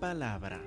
[0.00, 0.58] palabra.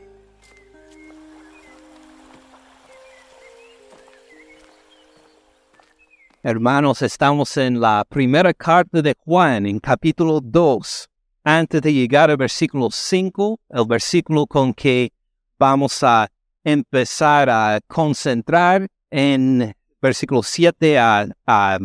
[6.44, 11.10] Hermanos, estamos en la primera carta de Juan, en capítulo 2.
[11.46, 15.11] Antes de llegar al versículo 5, el versículo con que
[15.57, 16.29] vamos a
[16.64, 21.79] empezar a concentrar en versículo 7 a, a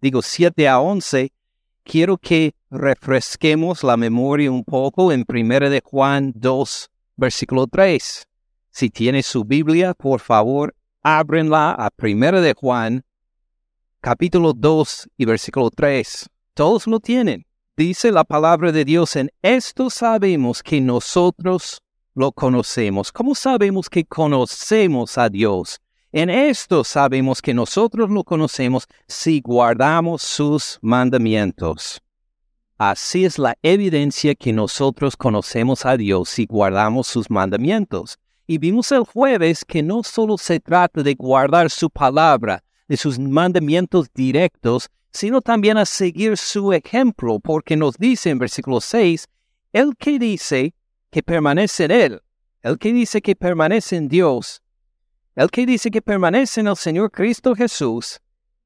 [0.00, 1.32] digo 7 a 11,
[1.84, 8.26] quiero que refresquemos la memoria un poco en 1 de Juan 2, versículo 3.
[8.70, 13.04] Si tiene su Biblia, por favor, ábrenla a 1 de Juan,
[14.00, 16.28] capítulo 2 y versículo 3.
[16.54, 17.46] Todos lo tienen.
[17.76, 21.82] Dice la palabra de Dios, en esto sabemos que nosotros
[22.14, 23.10] lo conocemos.
[23.10, 25.80] ¿Cómo sabemos que conocemos a Dios?
[26.12, 32.03] En esto sabemos que nosotros lo conocemos si guardamos sus mandamientos.
[32.78, 38.18] Así es la evidencia que nosotros conocemos a Dios si guardamos sus mandamientos.
[38.46, 43.18] Y vimos el jueves que no solo se trata de guardar su palabra, de sus
[43.18, 49.28] mandamientos directos, sino también a seguir su ejemplo, porque nos dice en versículo 6,
[49.72, 50.74] el que dice
[51.10, 52.22] que permanece en Él,
[52.62, 54.60] el que dice que permanece en Dios,
[55.36, 58.20] el que dice que permanece en el Señor Cristo Jesús,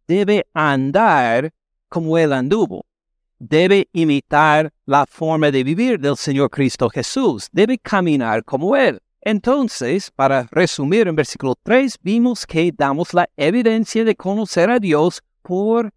[0.06, 1.52] debe andar
[1.90, 2.86] como Él anduvo,
[3.38, 9.00] debe imitar la forma de vivir del Señor Cristo Jesús, debe caminar como Él.
[9.20, 15.22] Entonces, para resumir en versículo 3, vimos que damos la evidencia de conocer a Dios
[15.42, 15.92] por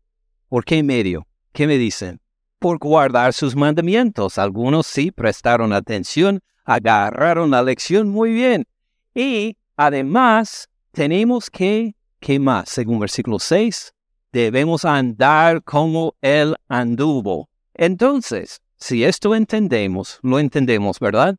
[0.52, 1.26] ¿Por qué medio?
[1.54, 2.20] ¿Qué me dicen?
[2.60, 4.38] Por guardar sus mandamientos.
[4.38, 8.68] Algunos sí prestaron atención, agarraron la lección muy bien.
[9.16, 12.68] Y además tenemos que, ¿qué más?
[12.68, 13.94] Según versículo 6,
[14.32, 17.50] debemos andar como Él anduvo.
[17.74, 21.38] Entonces, si esto entendemos, lo entendemos, ¿verdad?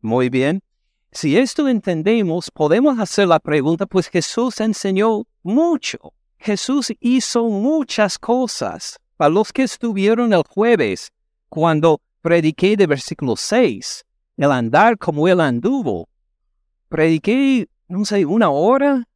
[0.00, 0.62] Muy bien.
[1.12, 5.98] Si esto entendemos, podemos hacer la pregunta, pues Jesús enseñó mucho.
[6.38, 8.98] Jesús hizo muchas cosas.
[9.16, 11.12] Para los que estuvieron el jueves,
[11.48, 14.04] cuando prediqué de versículo 6,
[14.36, 16.08] el andar como él anduvo,
[16.88, 19.06] prediqué, no sé, una hora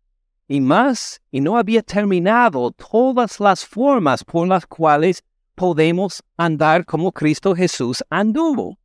[0.49, 5.23] y más, y no había terminado todas las formas por las cuales
[5.55, 8.79] podemos andar como Cristo Jesús anduvo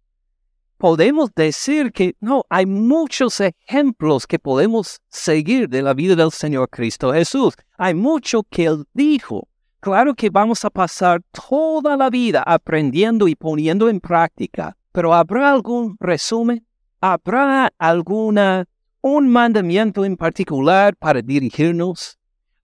[0.79, 6.69] podemos decir que no, hay muchos ejemplos que podemos seguir de la vida del Señor
[6.69, 7.53] Cristo Jesús.
[7.77, 9.47] Hay mucho que Él dijo.
[9.81, 15.51] Claro que vamos a pasar toda la vida aprendiendo y poniendo en práctica, pero ¿habrá
[15.51, 16.65] algún resumen?
[17.01, 18.65] ¿Habrá alguna,
[19.01, 22.17] un mandamiento en particular para dirigirnos?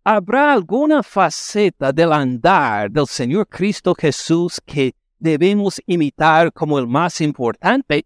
[0.03, 7.21] ¿Habrá alguna faceta del andar del Señor Cristo Jesús que debemos imitar como el más
[7.21, 8.05] importante?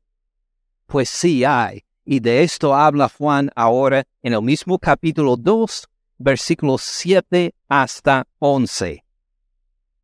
[0.85, 1.83] Pues sí hay.
[2.05, 9.03] Y de esto habla Juan ahora en el mismo capítulo 2, versículos 7 hasta 11.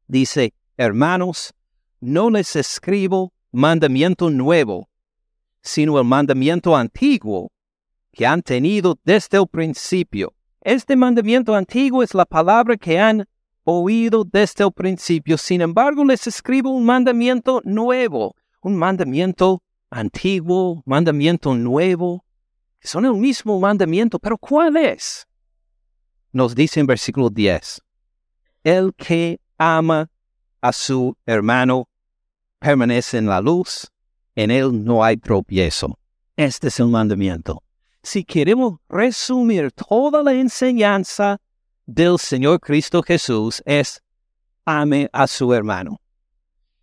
[0.08, 1.54] Dice, hermanos,
[2.02, 4.90] no les escribo mandamiento nuevo,
[5.62, 7.52] sino el mandamiento antiguo
[8.16, 10.34] que han tenido desde el principio.
[10.62, 13.28] Este mandamiento antiguo es la palabra que han
[13.66, 15.38] oído desde el principio.
[15.38, 22.26] Sin embargo, les escribo un mandamiento nuevo, un mandamiento antiguo, mandamiento nuevo.
[22.82, 25.28] Son el mismo mandamiento, pero ¿cuál es?
[26.32, 27.82] Nos dice en versículo 10,
[28.64, 30.10] el que ama
[30.62, 31.90] a su hermano
[32.60, 33.92] permanece en la luz,
[34.36, 35.98] en él no hay tropiezo.
[36.36, 37.65] Este es el mandamiento.
[38.06, 41.42] Si queremos resumir toda la enseñanza
[41.88, 44.00] del Señor Cristo Jesús es
[44.64, 46.00] ame a su hermano.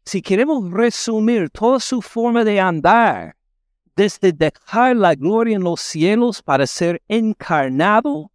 [0.05, 3.37] Si queremos resumir toda su forma de andar,
[3.95, 8.32] desde dejar la gloria en los cielos para ser encarnado,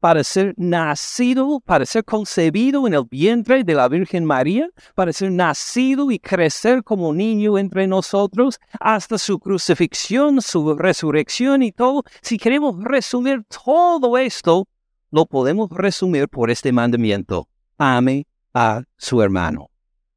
[0.00, 5.32] para ser nacido, para ser concebido en el vientre de la Virgen María, para ser
[5.32, 12.38] nacido y crecer como niño entre nosotros, hasta su crucifixión, su resurrección y todo, si
[12.38, 14.68] queremos resumir todo esto,
[15.10, 17.48] lo podemos resumir por este mandamiento.
[17.78, 19.70] Ame a su hermano.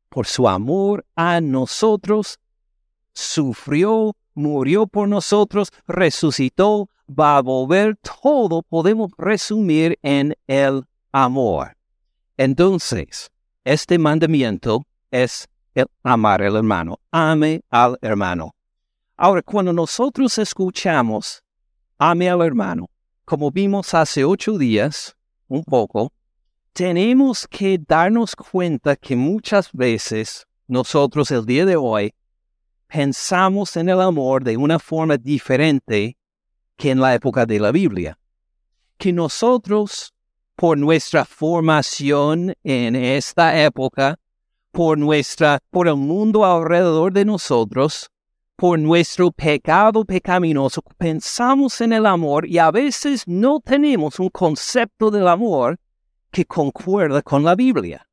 [0.10, 2.40] Por su amor a nosotros,
[3.14, 11.76] sufrió, murió por nosotros, resucitó, va a volver, todo podemos resumir en el amor.
[12.38, 13.30] Entonces,
[13.64, 17.00] este mandamiento es el amar al hermano.
[17.12, 18.56] Ame al hermano.
[19.18, 21.44] Ahora, cuando nosotros escuchamos,
[21.98, 22.90] ame al hermano,
[23.26, 25.16] como vimos hace ocho días,
[25.48, 26.14] un poco,
[26.74, 32.14] tenemos que darnos cuenta que muchas veces nosotros el día de hoy
[32.88, 36.16] pensamos en el amor de una forma diferente
[36.80, 38.18] que en la época de la Biblia.
[38.98, 40.14] Que nosotros,
[40.56, 44.18] por nuestra formación en esta época,
[44.72, 48.10] por nuestra, por el mundo alrededor de nosotros,
[48.56, 55.12] por nuestro pecado pecaminoso, pensamos en el amor y a veces no tenemos un concepto
[55.12, 55.78] del amor
[56.32, 58.08] que concuerda con la Biblia.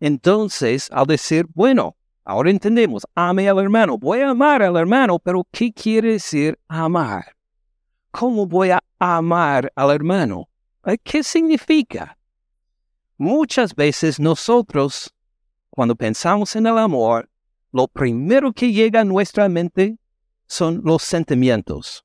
[0.00, 5.46] Entonces, al decir, bueno, ahora entendemos, ame al hermano, voy a amar al hermano, pero
[5.52, 7.33] ¿qué quiere decir amar?
[8.16, 10.48] ¿Cómo voy a amar al hermano?
[11.02, 12.16] ¿Qué significa?
[13.18, 15.12] Muchas veces nosotros,
[15.68, 17.28] cuando pensamos en el amor,
[17.72, 19.98] lo primero que llega a nuestra mente
[20.46, 22.04] son los sentimientos.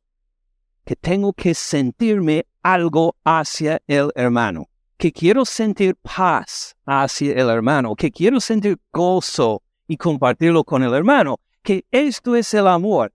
[0.83, 4.67] Que tengo que sentirme algo hacia el hermano.
[4.97, 7.95] Que quiero sentir paz hacia el hermano.
[7.95, 11.39] Que quiero sentir gozo y compartirlo con el hermano.
[11.61, 13.13] Que esto es el amor.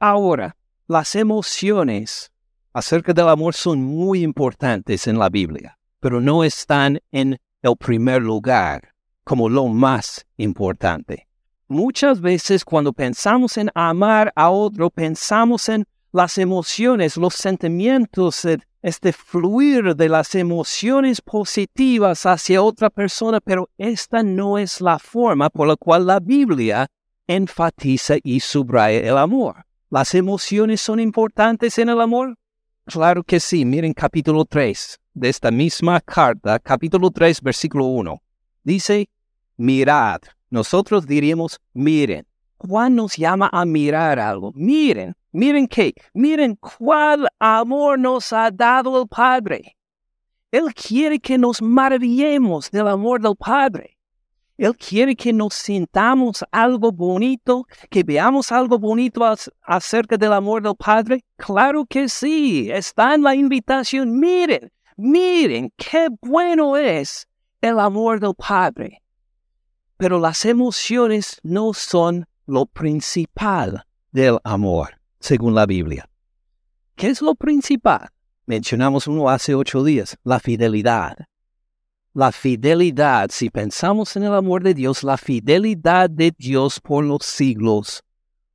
[0.00, 0.56] Ahora,
[0.88, 2.31] las emociones
[2.72, 8.22] acerca del amor son muy importantes en la Biblia, pero no están en el primer
[8.22, 11.28] lugar como lo más importante.
[11.68, 18.46] Muchas veces cuando pensamos en amar a otro, pensamos en las emociones, los sentimientos,
[18.82, 25.48] este fluir de las emociones positivas hacia otra persona, pero esta no es la forma
[25.48, 26.88] por la cual la Biblia
[27.26, 29.64] enfatiza y subraya el amor.
[29.88, 32.36] ¿Las emociones son importantes en el amor?
[32.86, 33.64] Claro que sí.
[33.64, 38.20] Miren capítulo 3 de esta misma carta, capítulo 3, versículo 1.
[38.64, 39.08] Dice,
[39.56, 40.20] mirad,
[40.50, 42.26] nosotros diríamos, miren,
[42.58, 44.52] Juan nos llama a mirar algo.
[44.54, 49.76] Miren, miren qué, miren cuál amor nos ha dado el Padre.
[50.50, 53.96] Él quiere que nos maravillemos del amor del Padre.
[54.62, 59.22] Él quiere que nos sintamos algo bonito, que veamos algo bonito
[59.60, 61.24] acerca del amor del Padre.
[61.36, 64.20] Claro que sí, está en la invitación.
[64.20, 67.26] Miren, miren qué bueno es
[67.60, 69.02] el amor del Padre.
[69.96, 76.08] Pero las emociones no son lo principal del amor, según la Biblia.
[76.94, 78.10] ¿Qué es lo principal?
[78.46, 81.16] Mencionamos uno hace ocho días, la fidelidad.
[82.14, 87.24] La fidelidad, si pensamos en el amor de Dios, la fidelidad de Dios por los
[87.24, 88.02] siglos,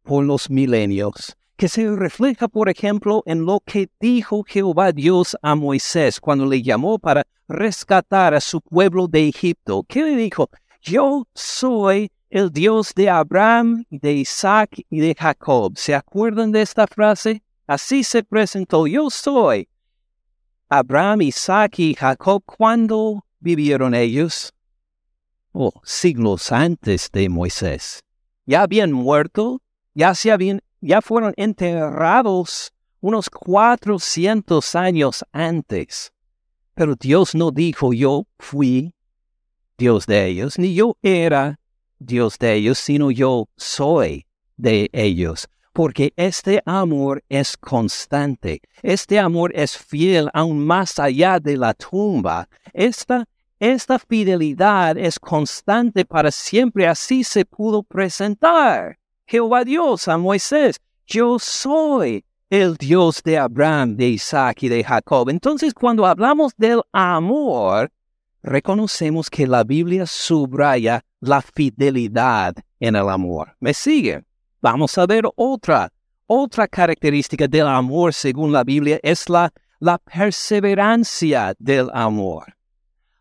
[0.03, 5.55] por los milenios, que se refleja, por ejemplo, en lo que dijo Jehová Dios a
[5.55, 9.83] Moisés cuando le llamó para rescatar a su pueblo de Egipto.
[9.87, 10.49] ¿Qué le dijo?
[10.87, 15.73] yo soy el Dios de Abraham, de Isaac y de Jacob.
[15.77, 17.43] ¿Se acuerdan de esta frase?
[17.65, 19.67] Así se presentó, yo soy.
[20.69, 24.53] Abraham, Isaac y Jacob, ¿cuándo vivieron ellos?
[25.51, 28.03] Oh, siglos antes de Moisés.
[28.45, 29.61] Ya habían muerto,
[29.93, 36.11] ya se habían, ya fueron enterrados unos cuatrocientos años antes.
[36.73, 38.93] Pero Dios no dijo yo fui
[39.77, 41.59] Dios de ellos, ni yo era
[41.99, 44.25] Dios de ellos, sino yo soy
[44.57, 45.47] de ellos.
[45.73, 52.49] Porque este amor es constante, este amor es fiel aún más allá de la tumba.
[52.73, 53.25] Esta,
[53.59, 58.99] esta fidelidad es constante para siempre, así se pudo presentar.
[59.25, 65.29] Jehová Dios a Moisés, yo soy el Dios de Abraham, de Isaac y de Jacob.
[65.29, 67.91] Entonces, cuando hablamos del amor,
[68.43, 73.55] reconocemos que la Biblia subraya la fidelidad en el amor.
[73.59, 74.23] ¿Me sigue?
[74.61, 75.91] Vamos a ver otra.
[76.29, 82.56] Otra característica del amor según la Biblia es la, la perseverancia del amor.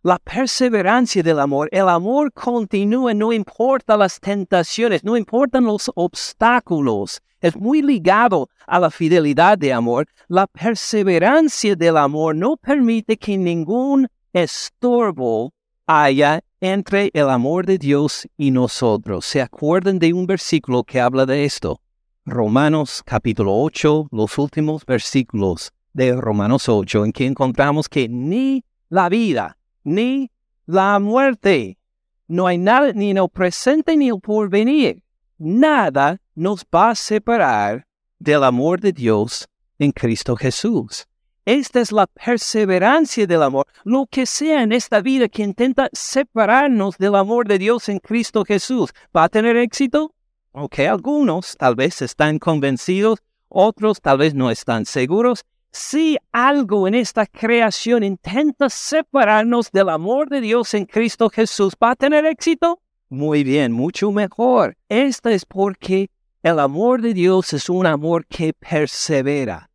[0.07, 7.21] La perseverancia del amor, el amor continúa, no importa las tentaciones, no importan los obstáculos,
[7.41, 10.07] es muy ligado a la fidelidad de amor.
[10.29, 15.53] La perseverancia del amor no permite que ningún estorbo
[15.89, 19.27] haya entre el amor de Dios y nosotros.
[19.27, 21.81] ¿Se acuerdan de un versículo que habla de esto?
[22.25, 29.09] Romanos capítulo 8, los últimos versículos de Romanos 8, en que encontramos que ni la
[29.09, 29.56] vida,
[29.87, 30.31] ni
[30.67, 31.79] la muerte,
[32.27, 35.03] no hay nada, ni en el presente ni el porvenir,
[35.39, 37.87] nada nos va a separar
[38.19, 41.07] del amor de Dios en Cristo Jesús.
[41.45, 43.69] Esta es la perseverancia del amor.
[43.85, 48.45] Lo que sea en esta vida que intenta separarnos del amor de Dios en Cristo
[48.45, 50.13] Jesús, ¿va a tener éxito?
[50.51, 55.45] Ok, algunos tal vez están convencidos, otros tal vez no están seguros.
[55.79, 61.91] Si algo en esta creación intenta separarnos del amor de Dios en Cristo Jesús, ¿va
[61.91, 62.81] a tener éxito?
[63.11, 64.79] Muy bien, mucho mejor.
[64.89, 66.09] Esta es porque
[66.43, 69.69] El amor de Dios es un amor que persevera,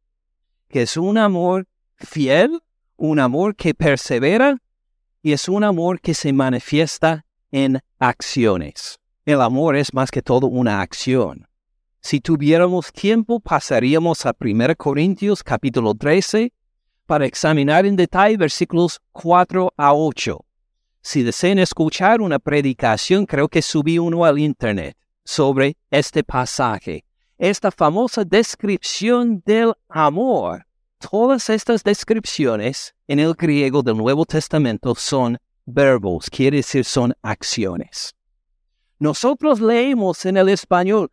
[0.70, 1.68] que es un amor
[1.98, 2.64] fiel,
[2.98, 4.58] un amor que persevera
[5.22, 9.00] y es un amor que se manifiesta en acciones.
[9.24, 11.48] El amor es más que todo una acción.
[12.04, 16.52] Si tuviéramos tiempo, pasaríamos a 1 Corintios capítulo 13
[17.06, 20.44] para examinar en detalle versículos 4 a 8.
[21.04, 27.06] Si desean escuchar una predicación, creo que subí uno al internet sobre este pasaje.
[27.38, 30.66] Esta famosa descripción del amor.
[30.98, 38.16] Todas estas descripciones en el griego del Nuevo Testamento son verbos, quiere decir son acciones.
[38.98, 41.10] Nosotros leemos en el español,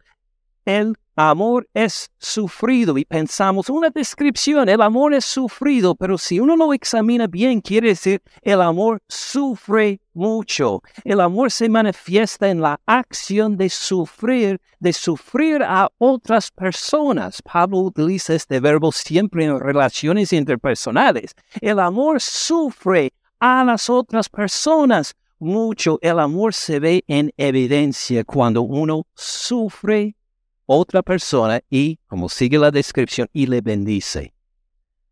[0.69, 6.57] el amor es sufrido y pensamos una descripción, el amor es sufrido, pero si uno
[6.57, 10.83] lo examina bien, quiere decir el amor sufre mucho.
[11.05, 17.41] El amor se manifiesta en la acción de sufrir, de sufrir a otras personas.
[17.41, 21.35] Pablo utiliza este verbo siempre en relaciones interpersonales.
[21.63, 25.99] El amor sufre a las otras personas mucho.
[26.03, 30.18] El amor se ve en evidencia cuando uno sufre
[30.69, 34.35] otra persona y, como sigue la descripción, y le bendice.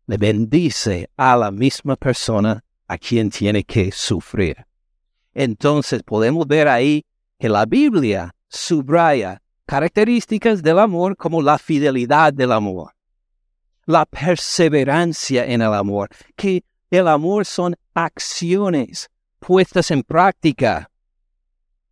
[0.05, 4.65] Le bendice a la misma persona a quien tiene que sufrir.
[5.33, 7.03] Entonces podemos ver ahí
[7.39, 12.93] que la Biblia subraya características del amor como la fidelidad del amor,
[13.85, 19.09] la perseverancia en el amor, que el amor son acciones
[19.39, 20.89] puestas en práctica.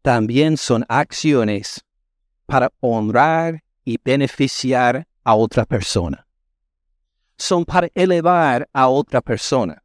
[0.02, 1.85] También son acciones
[2.46, 6.26] para honrar y beneficiar a otra persona.
[7.38, 9.82] Son para elevar a otra persona.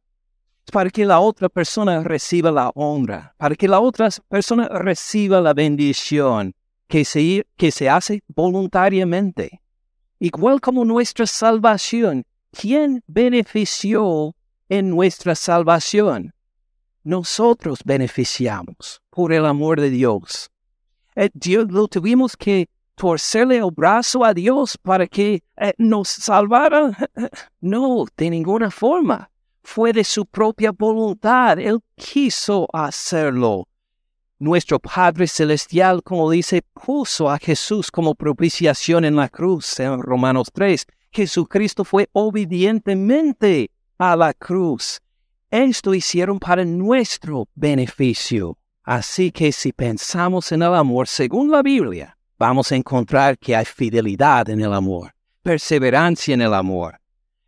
[0.71, 5.53] Para que la otra persona reciba la honra, para que la otra persona reciba la
[5.53, 6.53] bendición
[6.87, 9.61] que se, que se hace voluntariamente.
[10.19, 14.35] Igual como nuestra salvación, ¿quién benefició
[14.69, 16.33] en nuestra salvación?
[17.03, 20.50] Nosotros beneficiamos por el amor de Dios.
[21.15, 26.91] Eh, Dios lo tuvimos que torcerle el brazo a Dios para que eh, nos salvara.
[27.61, 29.29] No, de ninguna forma.
[29.63, 31.59] Fue de su propia voluntad.
[31.59, 33.67] Él quiso hacerlo.
[34.39, 40.49] Nuestro Padre Celestial, como dice, puso a Jesús como propiciación en la cruz en Romanos
[40.51, 40.85] 3.
[41.11, 44.99] Jesucristo fue obedientemente a la cruz.
[45.51, 48.57] Esto hicieron para nuestro beneficio.
[48.83, 53.65] Así que si pensamos en el amor según la Biblia, vamos a encontrar que hay
[53.65, 56.99] fidelidad en el amor, perseverancia en el amor.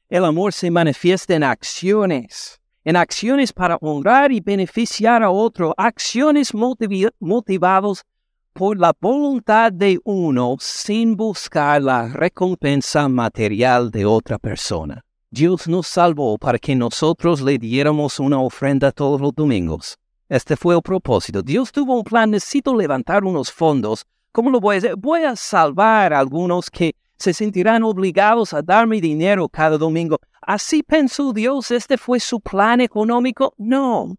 [0.10, 6.52] El amor se manifiesta en acciones, en acciones para honrar y beneficiar a otro, acciones
[6.54, 8.06] motivadas
[8.54, 15.04] por la voluntad de uno sin buscar la recompensa material de otra persona.
[15.32, 19.98] Dios nos salvó para que nosotros le diéramos una ofrenda todos los domingos
[20.34, 21.44] este fue el propósito.
[21.44, 24.04] Dios tuvo un plan, necesito levantar unos fondos.
[24.32, 24.96] ¿Cómo lo voy a hacer?
[24.96, 30.20] Voy a salvar a algunos que se sentirán obligados a darme dinero cada domingo.
[30.42, 31.70] ¿Así pensó Dios?
[31.70, 33.54] ¿Este fue su plan económico?
[33.60, 34.16] No.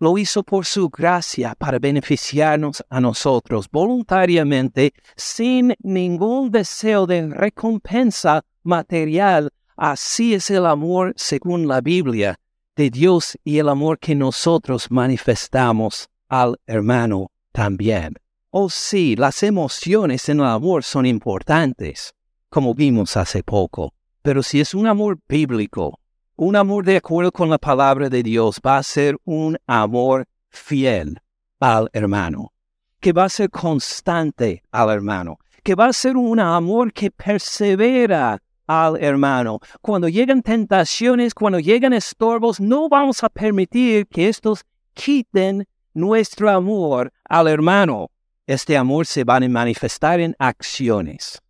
[0.00, 8.44] Lo hizo por su gracia para beneficiarnos a nosotros voluntariamente, sin ningún deseo de recompensa
[8.64, 9.50] material.
[9.76, 12.40] Así es el amor según la Biblia
[12.78, 18.14] de Dios y el amor que nosotros manifestamos al hermano también.
[18.50, 22.14] Oh sí, las emociones en el amor son importantes,
[22.48, 25.98] como vimos hace poco, pero si es un amor bíblico,
[26.36, 31.20] un amor de acuerdo con la palabra de Dios, va a ser un amor fiel
[31.58, 32.52] al hermano,
[33.00, 38.40] que va a ser constante al hermano, que va a ser un amor que persevera
[38.68, 39.58] al hermano.
[39.80, 47.12] Cuando llegan tentaciones, cuando llegan estorbos, no vamos a permitir que estos quiten nuestro amor
[47.24, 48.10] al hermano.
[48.46, 51.40] Este amor se va a manifestar en acciones.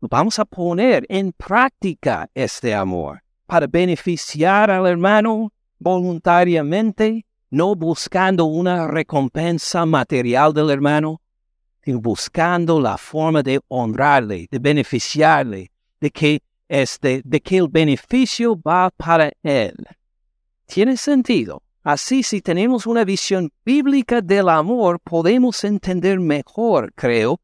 [0.00, 8.88] Vamos a poner en práctica este amor para beneficiar al hermano voluntariamente, no buscando una
[8.88, 11.20] recompensa material del hermano,
[11.84, 16.42] sino buscando la forma de honrarle, de beneficiarle, de que
[16.72, 19.76] este, de que el beneficio va para Él.
[20.64, 21.62] Tiene sentido.
[21.82, 27.40] Así, si tenemos una visión bíblica del amor, podemos entender mejor, creo,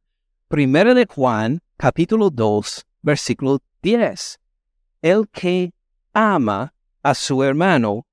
[0.48, 4.38] Primera de Juan, capítulo 2, versículo 10.
[5.02, 5.74] El que
[6.14, 8.06] ama a su hermano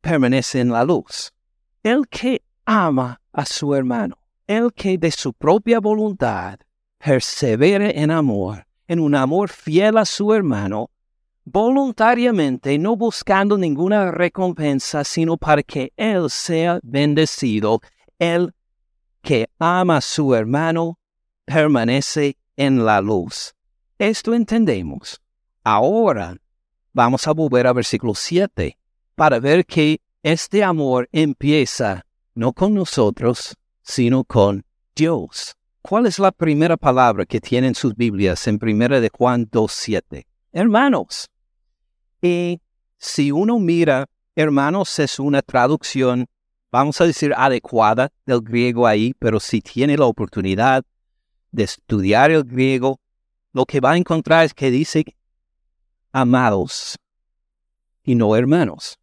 [0.00, 1.32] permanece en la luz.
[1.84, 6.58] El que ama a su hermano, el que de su propia voluntad
[6.98, 10.90] persevere en amor, en un amor fiel a su hermano,
[11.44, 17.80] voluntariamente, no buscando ninguna recompensa, sino para que él sea bendecido.
[18.18, 18.54] El
[19.22, 20.98] que ama a su hermano
[21.44, 23.54] permanece en la luz.
[23.98, 25.20] Esto entendemos.
[25.62, 26.36] Ahora
[26.92, 28.78] vamos a volver a versículo 7
[29.14, 32.04] para ver que este amor empieza
[32.34, 34.64] no con nosotros, sino con
[34.94, 35.57] Dios.
[35.88, 40.26] ¿Cuál es la primera palabra que tienen sus Biblias en primera de Juan 2.7?
[40.52, 41.30] Hermanos.
[42.20, 42.60] Y
[42.98, 44.04] si uno mira,
[44.36, 46.26] hermanos es una traducción,
[46.70, 50.84] vamos a decir, adecuada del griego ahí, pero si tiene la oportunidad
[51.52, 53.00] de estudiar el griego,
[53.54, 55.06] lo que va a encontrar es que dice
[56.12, 56.98] amados
[58.02, 58.98] y no hermanos.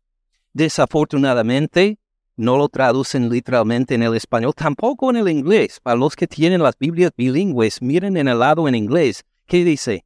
[0.53, 1.97] Desafortunadamente,
[2.37, 5.79] no lo traducen literalmente en el español, tampoco en el inglés.
[5.79, 10.05] Para los que tienen las Biblias bilingües, miren en el lado en inglés, ¿qué dice?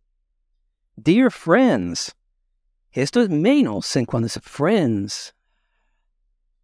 [0.95, 2.15] Dear friends.
[2.91, 5.36] Esto es menos en cuando dice friends.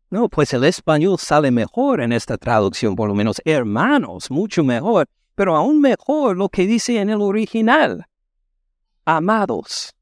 [0.09, 5.07] No, pues el español sale mejor en esta traducción, por lo menos hermanos, mucho mejor,
[5.33, 8.05] pero aún mejor lo que dice en el original.
[9.03, 9.93] Amados.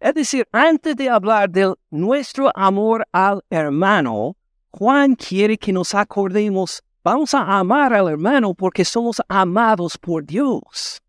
[0.00, 4.36] Es decir, antes de hablar de nuestro amor al hermano,
[4.74, 11.02] Juan quiere que nos acordemos, vamos a amar al hermano porque somos amados por Dios.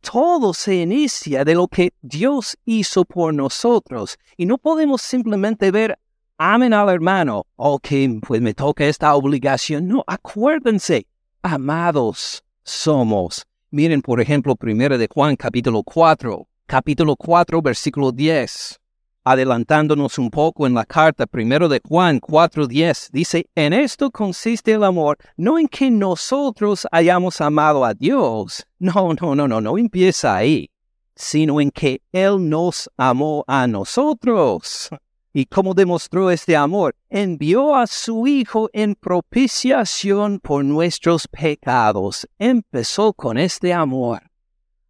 [0.00, 5.98] Todo se inicia de lo que Dios hizo por nosotros y no podemos simplemente ver,
[6.38, 7.88] amen al hermano, ok,
[8.24, 9.88] pues me toca esta obligación.
[9.88, 11.08] No, acuérdense,
[11.42, 13.44] amados somos.
[13.70, 18.80] Miren, por ejemplo, primero de Juan capítulo 4, capítulo 4, versículo 10
[19.24, 24.84] adelantándonos un poco en la carta primero de Juan 4:10, dice, en esto consiste el
[24.84, 30.36] amor, no en que nosotros hayamos amado a Dios, no, no, no, no, no empieza
[30.36, 30.70] ahí,
[31.16, 34.90] sino en que Él nos amó a nosotros.
[35.36, 36.94] ¿Y cómo demostró este amor?
[37.08, 42.28] Envió a su Hijo en propiciación por nuestros pecados.
[42.38, 44.22] Empezó con este amor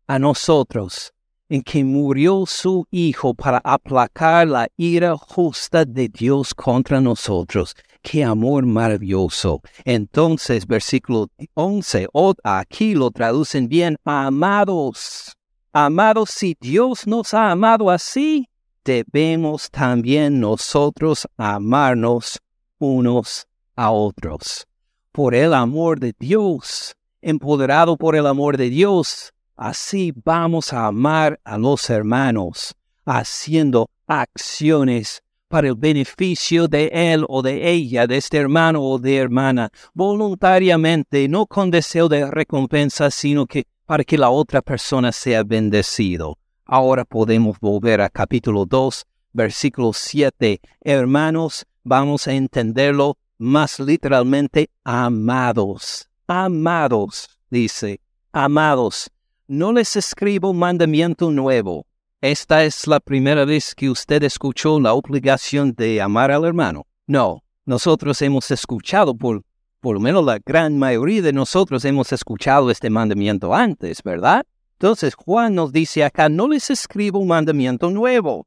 [0.06, 1.13] a nosotros
[1.54, 7.76] en que murió su Hijo para aplacar la ira justa de Dios contra nosotros.
[8.02, 9.62] ¡Qué amor maravilloso!
[9.84, 12.08] Entonces, versículo 11,
[12.42, 15.32] aquí lo traducen bien, amados.
[15.72, 18.48] Amados, si Dios nos ha amado así,
[18.84, 22.40] debemos también nosotros amarnos
[22.80, 24.66] unos a otros.
[25.12, 31.40] Por el amor de Dios, empoderado por el amor de Dios, Así vamos a amar
[31.44, 38.38] a los hermanos, haciendo acciones para el beneficio de él o de ella, de este
[38.38, 44.30] hermano o de hermana, voluntariamente, no con deseo de recompensa, sino que para que la
[44.30, 46.36] otra persona sea bendecido.
[46.64, 50.60] Ahora podemos volver a capítulo 2, versículo 7.
[50.80, 56.08] Hermanos, vamos a entenderlo más literalmente, amados.
[56.26, 58.00] Amados, dice,
[58.32, 59.12] amados
[59.46, 61.86] no les escribo mandamiento nuevo.
[62.20, 66.86] Esta es la primera vez que usted escuchó la obligación de amar al hermano.
[67.06, 69.42] No, nosotros hemos escuchado, por,
[69.80, 74.46] por lo menos la gran mayoría de nosotros hemos escuchado este mandamiento antes, ¿verdad?
[74.78, 78.46] Entonces Juan nos dice acá, no les escribo un mandamiento nuevo,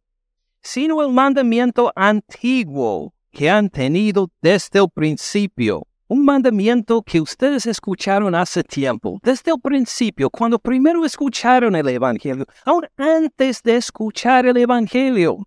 [0.62, 8.34] sino el mandamiento antiguo que han tenido desde el principio un mandamiento que ustedes escucharon
[8.34, 14.58] hace tiempo, desde el principio, cuando primero escucharon el Evangelio, aún antes de escuchar el
[14.58, 15.38] Evangelio.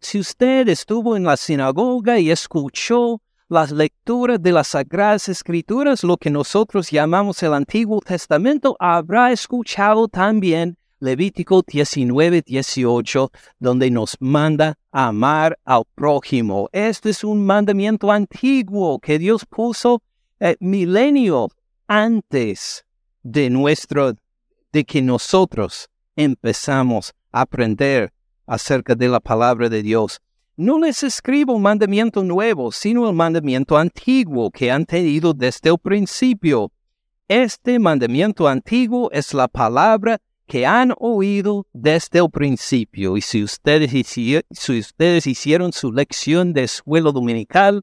[0.00, 6.16] Si usted estuvo en la sinagoga y escuchó las lecturas de las Sagradas Escrituras, lo
[6.16, 14.78] que nosotros llamamos el Antiguo Testamento, habrá escuchado también Levítico 19, 18, donde nos manda
[14.90, 16.70] amar al prójimo.
[16.72, 20.02] Este es un mandamiento antiguo que Dios puso
[20.40, 21.48] eh, milenio
[21.86, 22.86] antes
[23.22, 24.14] de nuestro,
[24.72, 28.12] de que nosotros empezamos a aprender
[28.46, 30.20] acerca de la palabra de Dios.
[30.56, 35.78] No les escribo un mandamiento nuevo, sino el mandamiento antiguo que han tenido desde el
[35.78, 36.72] principio.
[37.28, 43.16] Este mandamiento antiguo es la palabra que han oído desde el principio.
[43.16, 43.92] Y si ustedes,
[45.26, 47.82] hicieron su lección de escuela dominical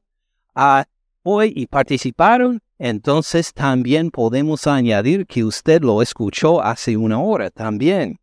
[0.54, 0.84] ah,
[1.22, 8.18] hoy y participaron, entonces también podemos añadir que usted lo escuchó hace una hora también.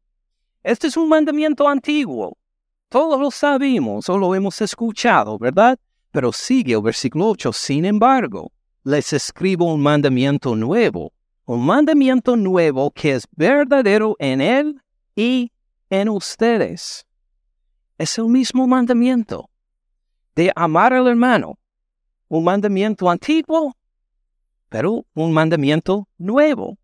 [0.63, 2.37] Este es un mandamiento antiguo.
[2.89, 5.79] Todos lo sabemos o lo hemos escuchado, ¿verdad?
[6.11, 8.51] Pero sigue el versículo 8, sin embargo,
[8.83, 11.13] les escribo un mandamiento nuevo
[11.45, 14.81] un mandamiento nuevo que es verdadero en Él
[15.15, 15.51] y
[15.89, 17.05] en ustedes.
[17.97, 19.49] Es el mismo mandamiento
[20.35, 21.59] de amar al hermano,
[22.27, 23.75] un mandamiento antiguo,
[24.69, 26.77] pero un mandamiento nuevo.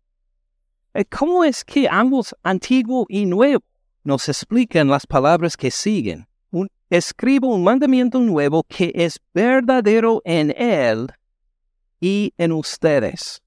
[0.94, 3.64] Eh, ¿Cómo es que ambos antiguo y nuevo
[4.04, 6.28] nos explican las palabras que siguen?
[6.90, 11.08] escribo un mandamiento nuevo que es verdadero en Él
[12.00, 13.42] y en ustedes.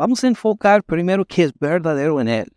[0.00, 2.50] Vamos a enfocar primero qué es verdadero en Él.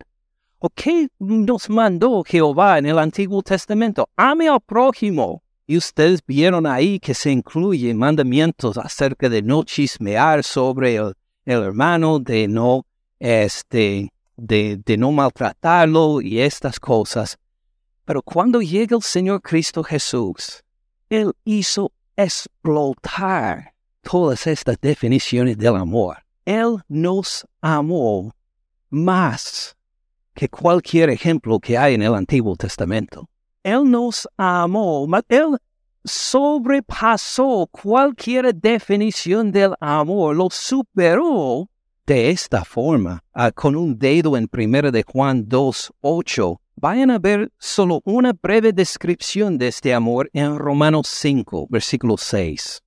[0.60, 4.08] ¿O qué nos mandó Jehová en el Antiguo Testamento?
[4.16, 5.42] Ame al prójimo.
[5.66, 11.12] Y ustedes vieron ahí que se incluyen mandamientos acerca de no chismear sobre el,
[11.44, 12.86] hermano, de no,
[13.18, 17.36] este, de, de no maltratarlo y estas cosas.
[18.06, 20.64] Pero cuando llega el Señor Cristo Jesús,
[21.10, 26.23] Él hizo explotar todas estas definiciones del amor.
[26.44, 28.32] Él nos amó
[28.90, 29.76] más
[30.34, 33.28] que cualquier ejemplo que hay en el Antiguo Testamento.
[33.62, 35.56] Él nos amó, Él
[36.04, 41.68] sobrepasó cualquier definición del amor, lo superó
[42.06, 47.18] de esta forma, ah, con un dedo en 1 de Juan 2, 8, Vayan a
[47.18, 52.82] ver solo una breve descripción de este amor en Romanos 5, versículo 6.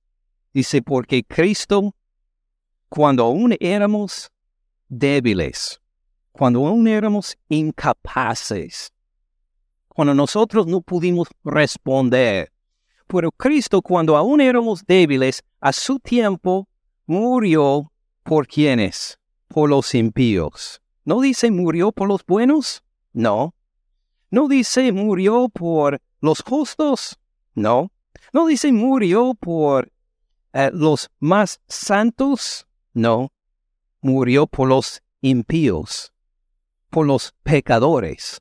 [0.52, 1.94] Dice, porque Cristo,
[2.88, 4.30] cuando aún éramos
[4.88, 5.80] débiles,
[6.32, 8.92] cuando aún éramos incapaces,
[9.88, 12.52] cuando nosotros no pudimos responder,
[13.06, 16.68] pero Cristo, cuando aún éramos débiles, a su tiempo
[17.06, 17.90] murió
[18.22, 19.18] por quienes?
[19.48, 20.82] Por los impíos.
[21.04, 22.84] ¿No dice murió por los buenos?
[23.14, 23.54] No,
[24.30, 27.18] no dice murió por los justos,
[27.54, 27.90] no.
[28.32, 29.90] No dice murió por
[30.52, 32.67] eh, los más santos,
[32.98, 33.32] no.
[34.00, 36.12] Murió por los impíos,
[36.90, 38.40] por los pecadores,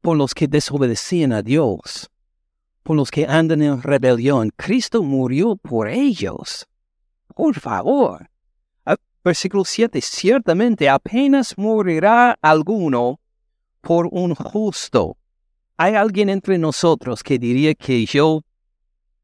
[0.00, 2.10] por los que desobedecían a Dios,
[2.82, 4.50] por los que andan en rebelión.
[4.56, 6.66] Cristo murió por ellos.
[7.34, 8.30] Por favor.
[9.24, 10.02] Versículo 7.
[10.02, 13.20] Ciertamente apenas morirá alguno
[13.80, 15.16] por un justo.
[15.78, 18.42] ¿Hay alguien entre nosotros que diría que yo,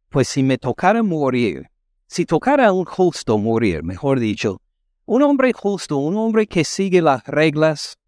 [0.08, 1.70] pues si me tocara morir,
[2.10, 4.60] si tocara a un justo morir, mejor dicho,
[5.06, 7.98] un hombre justo, un hombre que sigue las reglas,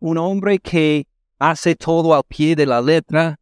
[0.00, 1.06] un hombre que
[1.38, 3.38] hace todo al pie de la letra,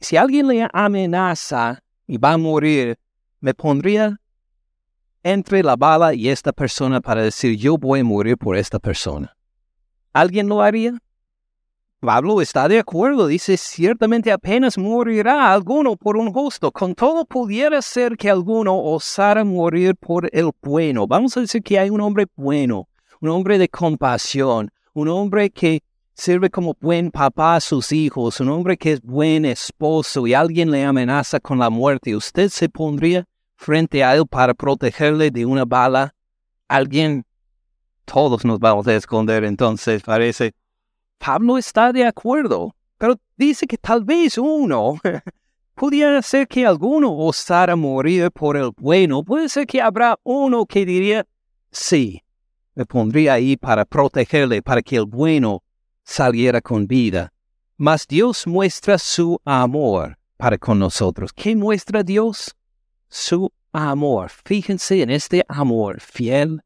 [0.00, 2.98] si alguien le amenaza y va a morir,
[3.40, 4.18] me pondría
[5.22, 9.36] entre la bala y esta persona para decir yo voy a morir por esta persona.
[10.14, 10.94] ¿Alguien lo haría?
[12.06, 17.82] Pablo está de acuerdo, dice, ciertamente apenas morirá alguno por un justo, con todo pudiera
[17.82, 21.08] ser que alguno osara morir por el bueno.
[21.08, 22.88] Vamos a decir que hay un hombre bueno,
[23.20, 25.82] un hombre de compasión, un hombre que
[26.14, 30.70] sirve como buen papá a sus hijos, un hombre que es buen esposo y alguien
[30.70, 32.14] le amenaza con la muerte.
[32.14, 33.24] ¿Usted se pondría
[33.56, 36.14] frente a él para protegerle de una bala?
[36.68, 37.24] ¿Alguien?
[38.04, 40.54] Todos nos vamos a esconder entonces, parece.
[41.18, 44.98] Pablo está de acuerdo, pero dice que tal vez uno
[45.74, 49.22] pudiera ser que alguno osara morir por el bueno.
[49.22, 51.26] Puede ser que habrá uno que diría,
[51.70, 52.22] sí,
[52.74, 55.62] me pondría ahí para protegerle, para que el bueno
[56.04, 57.32] saliera con vida.
[57.76, 61.32] Mas Dios muestra su amor para con nosotros.
[61.32, 62.54] ¿Qué muestra Dios?
[63.08, 64.30] Su amor.
[64.44, 66.62] Fíjense en este amor fiel,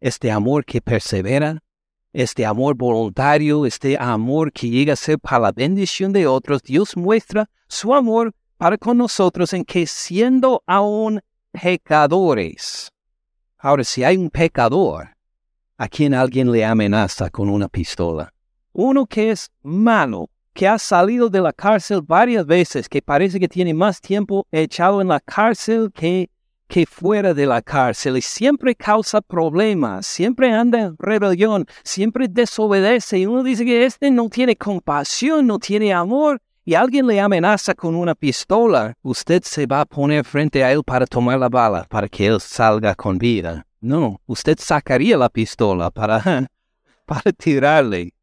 [0.00, 1.63] este amor que persevera,
[2.14, 6.96] este amor voluntario, este amor que llega a ser para la bendición de otros, Dios
[6.96, 12.88] muestra su amor para con nosotros en que siendo aún pecadores.
[13.58, 15.08] Ahora, si hay un pecador
[15.76, 18.32] a quien alguien le amenaza con una pistola,
[18.72, 23.48] uno que es malo, que ha salido de la cárcel varias veces, que parece que
[23.48, 26.30] tiene más tiempo echado en la cárcel que
[26.68, 33.18] que fuera de la cárcel y siempre causa problemas, siempre anda en rebelión, siempre desobedece
[33.18, 37.74] y uno dice que este no tiene compasión, no tiene amor y alguien le amenaza
[37.74, 41.84] con una pistola, usted se va a poner frente a él para tomar la bala,
[41.84, 43.66] para que él salga con vida.
[43.80, 46.22] No, usted sacaría la pistola para,
[47.04, 48.14] para tirarle.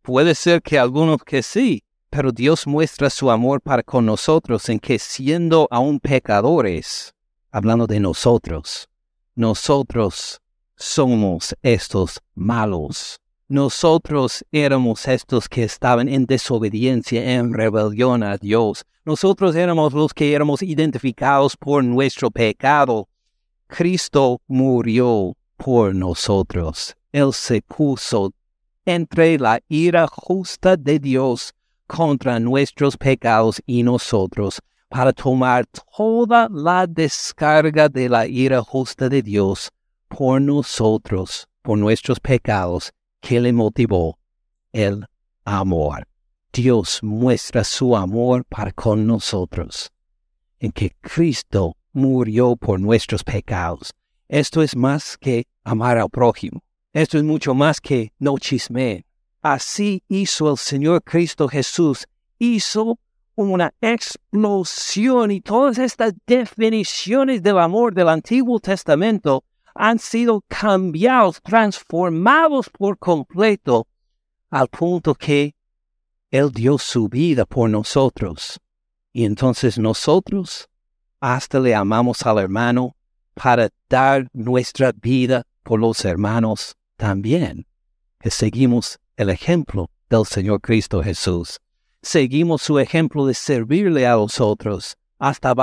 [0.00, 4.78] Puede ser que algunos que sí, pero Dios muestra su amor para con nosotros en
[4.78, 7.14] que siendo aún pecadores,
[7.50, 8.88] hablando de nosotros.
[9.34, 10.40] Nosotros
[10.76, 13.20] somos estos malos.
[13.48, 18.84] Nosotros éramos estos que estaban en desobediencia, en rebelión a Dios.
[19.04, 23.08] Nosotros éramos los que éramos identificados por nuestro pecado.
[23.66, 26.94] Cristo murió por nosotros.
[27.12, 28.32] Él se puso
[28.84, 31.52] entre la ira justa de Dios
[31.86, 34.60] contra nuestros pecados y nosotros,
[34.90, 35.64] para tomar
[35.96, 39.70] toda la descarga de la ira justa de Dios
[40.08, 44.18] por nosotros, por nuestros pecados, que le motivó
[44.72, 45.06] el
[45.44, 46.08] amor.
[46.52, 49.92] Dios muestra su amor para con nosotros,
[50.58, 53.92] en que Cristo murió por nuestros pecados.
[54.28, 56.64] Esto es más que amar al prójimo.
[56.92, 59.04] Esto es mucho más que no chisme.
[59.40, 62.06] Así hizo el Señor Cristo Jesús.
[62.40, 62.98] Hizo
[63.48, 72.68] una explosión y todas estas definiciones del amor del Antiguo Testamento han sido cambiados, transformados
[72.68, 73.86] por completo,
[74.50, 75.54] al punto que
[76.30, 78.60] Él dio su vida por nosotros.
[79.12, 80.68] Y entonces nosotros
[81.20, 82.96] hasta le amamos al hermano
[83.34, 87.66] para dar nuestra vida por los hermanos también.
[88.18, 91.58] Que seguimos el ejemplo del Señor Cristo Jesús.
[92.02, 95.54] Seguimos su ejemplo de servirle a los otros hasta,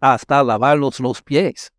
[0.00, 1.70] hasta lavarlos los pies.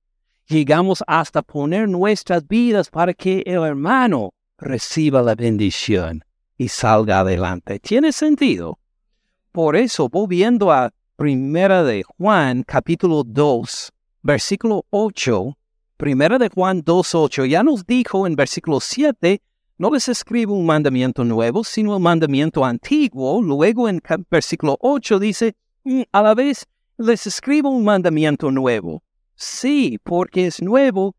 [0.48, 6.24] Llegamos hasta poner nuestras vidas para que el hermano reciba la bendición
[6.58, 7.80] y salga adelante.
[7.80, 8.80] ¿Tiene sentido?
[9.52, 15.58] Por eso, volviendo a Primera de Juan, capítulo 2, versículo 8,
[15.98, 19.42] Primera de Juan 2, 8, ya nos dijo en versículo 7,
[19.78, 23.42] no les escribo un mandamiento nuevo, sino un mandamiento antiguo.
[23.42, 26.66] Luego en versículo 8 dice, mm, a la vez
[26.98, 29.04] les escribo un mandamiento nuevo.
[29.36, 31.14] Sí, porque es nuevo,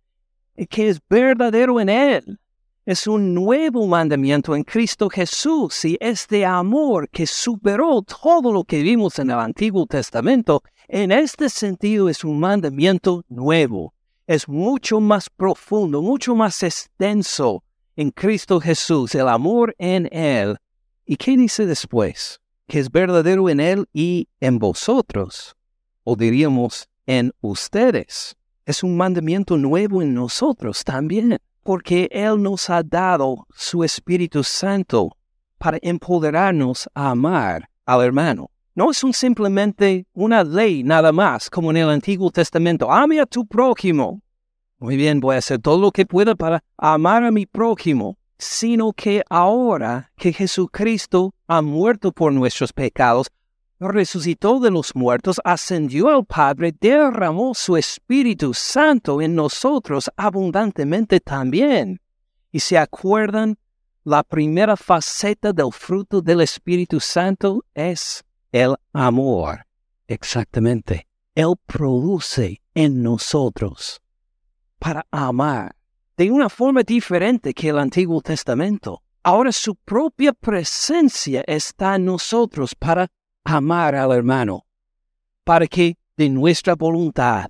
[0.70, 2.40] que es verdadero en Él.
[2.86, 8.80] Es un nuevo mandamiento en Cristo Jesús y este amor que superó todo lo que
[8.80, 10.62] vimos en el Antiguo Testamento.
[10.88, 13.92] En este sentido es un mandamiento nuevo.
[14.26, 17.64] Es mucho más profundo, mucho más extenso
[17.96, 20.58] en Cristo Jesús, el amor en Él.
[21.06, 22.40] ¿Y qué dice después?
[22.68, 25.56] Que es verdadero en Él y en vosotros.
[26.04, 28.36] O diríamos en ustedes.
[28.66, 35.10] Es un mandamiento nuevo en nosotros también, porque Él nos ha dado su Espíritu Santo
[35.58, 38.50] para empoderarnos a amar al hermano.
[38.74, 42.92] No es simplemente una ley nada más, como en el Antiguo Testamento.
[42.92, 44.20] Ame a tu prójimo.
[44.86, 48.92] Muy bien, voy a hacer todo lo que pueda para amar a mi prójimo, sino
[48.92, 53.26] que ahora que Jesucristo ha muerto por nuestros pecados,
[53.80, 62.00] resucitó de los muertos, ascendió al Padre, derramó su Espíritu Santo en nosotros abundantemente también.
[62.52, 63.58] Y se acuerdan,
[64.04, 68.22] la primera faceta del fruto del Espíritu Santo es
[68.52, 69.66] el amor.
[70.06, 71.08] Exactamente.
[71.34, 74.00] Él produce en nosotros
[74.78, 75.74] para amar
[76.16, 79.02] de una forma diferente que el Antiguo Testamento.
[79.22, 83.08] Ahora su propia presencia está en nosotros para
[83.44, 84.64] amar al hermano,
[85.44, 87.46] para que de nuestra voluntad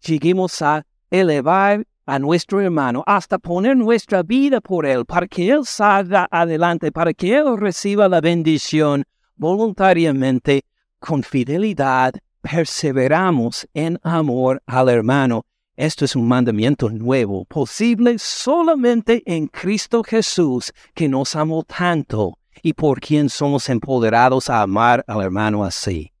[0.00, 5.64] lleguemos a elevar a nuestro hermano hasta poner nuestra vida por él, para que él
[5.64, 9.04] salga adelante, para que él reciba la bendición
[9.36, 10.64] voluntariamente,
[10.98, 15.44] con fidelidad, perseveramos en amor al hermano.
[15.76, 22.74] Esto es un mandamiento nuevo, posible solamente en Cristo Jesús, que nos amó tanto y
[22.74, 26.12] por quien somos empoderados a amar al hermano así.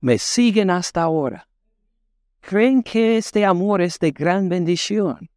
[0.00, 1.48] Me siguen hasta ahora.
[2.40, 5.30] ¿Creen que este amor es de gran bendición?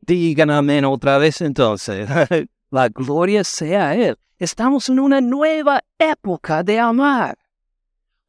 [0.00, 2.08] Digan amén otra vez entonces.
[2.70, 4.18] La gloria sea a Él.
[4.38, 7.38] Estamos en una nueva época de amar.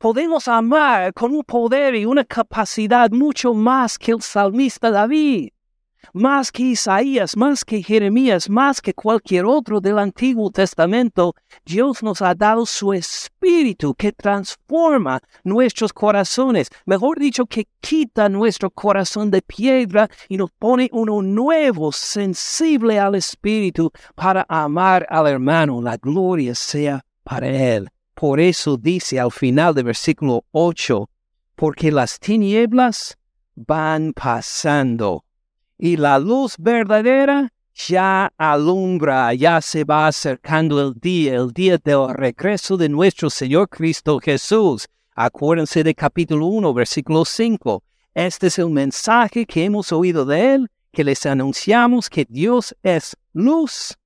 [0.03, 5.51] Podemos amar con un poder y una capacidad mucho más que el salmista David
[6.11, 11.33] más que Isaías, más que Jeremías, más que cualquier otro del Antiguo Testamento,
[11.65, 18.69] Dios nos ha dado su espíritu que transforma nuestros corazones, mejor dicho, que quita nuestro
[18.71, 25.81] corazón de piedra y nos pone uno nuevo, sensible al espíritu para amar al hermano.
[25.81, 27.92] La gloria sea para él.
[28.23, 31.09] Por eso dice al final del versículo 8,
[31.57, 33.17] porque las tinieblas
[33.53, 35.25] van pasando
[35.77, 42.13] y la luz verdadera ya alumbra, ya se va acercando el día, el día del
[42.13, 44.87] regreso de nuestro Señor Cristo Jesús.
[45.13, 47.83] Acuérdense de capítulo 1, versículo 5.
[48.13, 53.17] Este es el mensaje que hemos oído de Él, que les anunciamos que Dios es
[53.33, 53.97] luz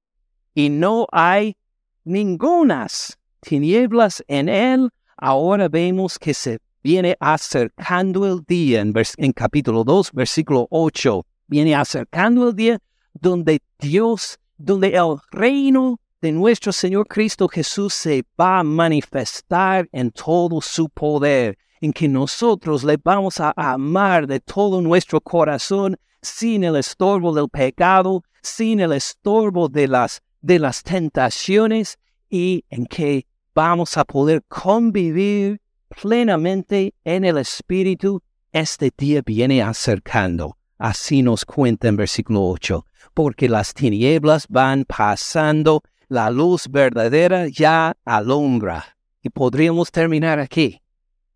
[0.56, 1.56] y no hay
[2.04, 4.90] ningunas tinieblas en Él.
[5.18, 11.76] Ahora vemos que se viene acercando el día en, en capítulo 2, versículo 8 viene
[11.76, 12.80] acercando el día
[13.14, 20.12] donde Dios, donde el reino de nuestro Señor Cristo Jesús se va a manifestar en
[20.12, 26.64] todo su poder, en que nosotros le vamos a amar de todo nuestro corazón sin
[26.64, 31.98] el estorbo del pecado, sin el estorbo de las, de las tentaciones
[32.30, 35.62] y en que vamos a poder convivir
[36.02, 38.22] plenamente en el Espíritu.
[38.52, 40.58] Este día viene acercando.
[40.78, 47.98] Así nos cuenta en versículo 8, porque las tinieblas van pasando la luz verdadera ya
[48.06, 48.98] alumbra.
[49.22, 50.82] Y podríamos terminar aquí.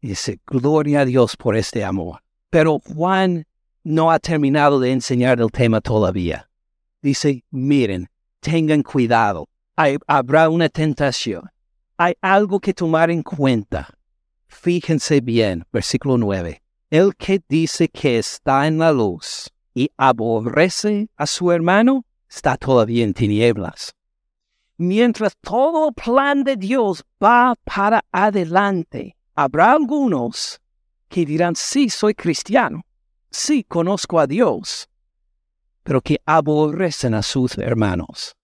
[0.01, 2.21] Dice, gloria a Dios por este amor.
[2.49, 3.45] Pero Juan
[3.83, 6.49] no ha terminado de enseñar el tema todavía.
[7.01, 9.47] Dice, miren, tengan cuidado.
[9.75, 11.49] Habrá una tentación.
[11.97, 13.87] Hay algo que tomar en cuenta.
[14.47, 16.61] Fíjense bien, versículo 9.
[16.89, 23.03] El que dice que está en la luz y aborrece a su hermano, está todavía
[23.03, 23.93] en tinieblas
[24.81, 30.59] mientras todo el plan de Dios va para adelante, habrá algunos
[31.07, 32.83] que dirán, sí, soy cristiano,
[33.29, 34.89] sí, conozco a Dios,
[35.83, 38.35] pero que aborrecen a sus hermanos.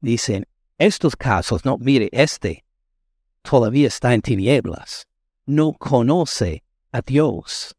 [0.00, 0.46] Dicen,
[0.78, 2.64] estos casos, no, mire, este
[3.42, 5.06] todavía está en tinieblas,
[5.46, 7.74] no conoce a Dios,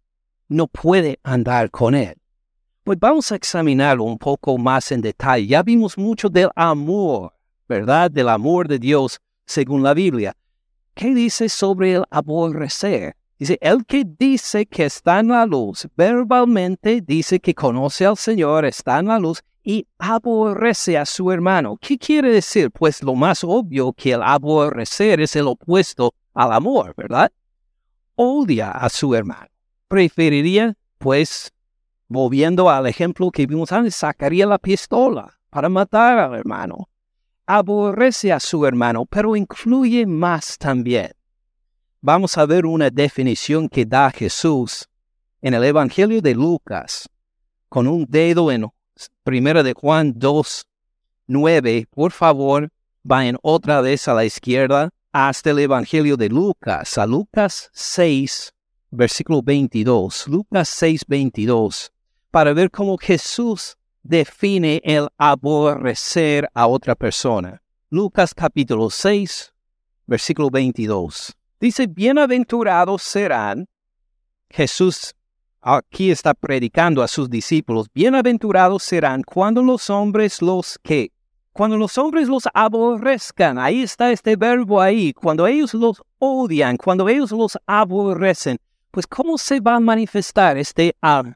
[0.47, 2.15] no puede andar con Él.
[2.83, 5.45] Pues vamos a examinarlo un poco más en detalle.
[5.45, 7.33] Ya vimos mucho del amor
[7.69, 8.09] ¿verdad?
[8.09, 10.35] Del amor de Dios según la Biblia.
[10.95, 13.15] ¿Qué dice sobre el aborrecer?
[13.37, 18.65] Dice, el que dice que está en la luz, verbalmente dice que conoce al Señor,
[18.65, 21.77] está en la luz y aborrece a su hermano.
[21.79, 22.71] ¿Qué quiere decir?
[22.71, 27.31] Pues lo más obvio que el aborrecer es el opuesto al amor, ¿verdad?
[28.15, 29.49] Odia a su hermano.
[29.87, 31.51] Preferiría, pues,
[32.07, 36.89] volviendo al ejemplo que vimos antes, sacaría la pistola para matar al hermano
[37.45, 41.11] aborrece a su hermano, pero incluye más también.
[41.99, 44.87] Vamos a ver una definición que da Jesús
[45.41, 47.09] en el Evangelio de Lucas,
[47.67, 48.65] con un dedo en
[49.29, 50.65] 1 de Juan 2,
[51.27, 51.87] 9.
[51.91, 52.69] Por favor,
[53.03, 58.53] vayan otra vez a la izquierda hasta el Evangelio de Lucas, a Lucas 6,
[58.91, 60.27] versículo 22.
[60.27, 61.91] Lucas 6, 22,
[62.31, 67.61] para ver cómo Jesús define el aborrecer a otra persona.
[67.89, 69.53] Lucas capítulo 6,
[70.07, 71.35] versículo 22.
[71.59, 73.67] Dice, bienaventurados serán,
[74.49, 75.13] Jesús
[75.61, 81.11] aquí está predicando a sus discípulos, bienaventurados serán cuando los hombres los que,
[81.53, 87.09] cuando los hombres los aborrezcan, ahí está este verbo ahí, cuando ellos los odian, cuando
[87.09, 88.57] ellos los aborrecen,
[88.91, 91.31] pues ¿cómo se va a manifestar este, uh,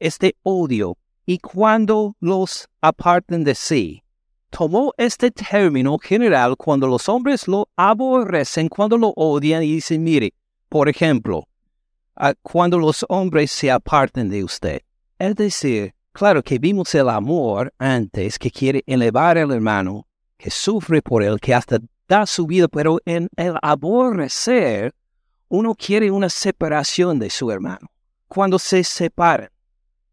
[0.00, 0.96] este odio?
[1.26, 4.02] y cuando los aparten de sí.
[4.50, 10.34] Tomó este término general cuando los hombres lo aborrecen, cuando lo odian y dicen, mire,
[10.68, 11.48] por ejemplo,
[12.42, 14.82] cuando los hombres se aparten de usted.
[15.18, 21.02] Es decir, claro que vimos el amor antes que quiere elevar al hermano, que sufre
[21.02, 24.94] por él, que hasta da su vida, pero en el aborrecer,
[25.48, 27.90] uno quiere una separación de su hermano.
[28.28, 29.50] Cuando se separan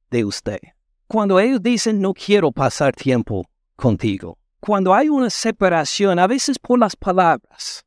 [0.09, 0.59] de usted.
[1.07, 6.77] Cuando ellos dicen no quiero pasar tiempo contigo, cuando hay una separación, a veces por
[6.77, 7.85] las palabras,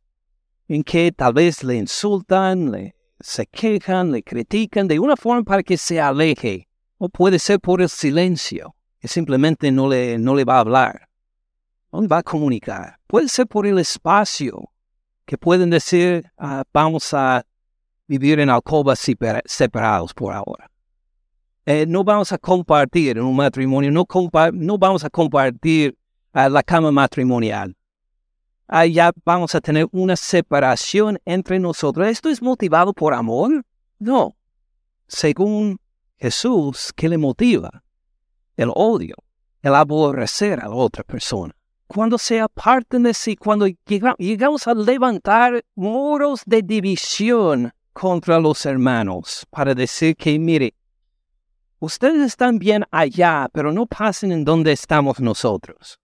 [0.69, 5.63] en que tal vez le insultan, le se quejan, le critican de una forma para
[5.63, 10.45] que se aleje, o puede ser por el silencio, que simplemente no le, no le
[10.45, 11.09] va a hablar,
[11.93, 12.99] no le va a comunicar.
[13.07, 14.71] Puede ser por el espacio,
[15.25, 17.45] que pueden decir, ah, vamos a
[18.07, 18.99] vivir en alcobas
[19.47, 20.69] separados por ahora.
[21.65, 24.05] Eh, no vamos a compartir en un matrimonio, no,
[24.53, 25.97] no vamos a compartir
[26.35, 27.77] uh, la cama matrimonial.
[28.67, 32.07] Allá vamos a tener una separación entre nosotros.
[32.07, 33.65] ¿Esto es motivado por amor?
[33.99, 34.35] No.
[35.07, 35.79] Según
[36.19, 37.83] Jesús, ¿qué le motiva?
[38.57, 39.17] El odio,
[39.61, 41.55] el aborrecer a la otra persona.
[41.87, 49.45] Cuando se aparten de sí, cuando llegamos a levantar muros de división contra los hermanos
[49.51, 50.75] para decir que, mire,
[51.83, 55.99] Ustedes están bien allá, pero no pasen en donde estamos nosotros.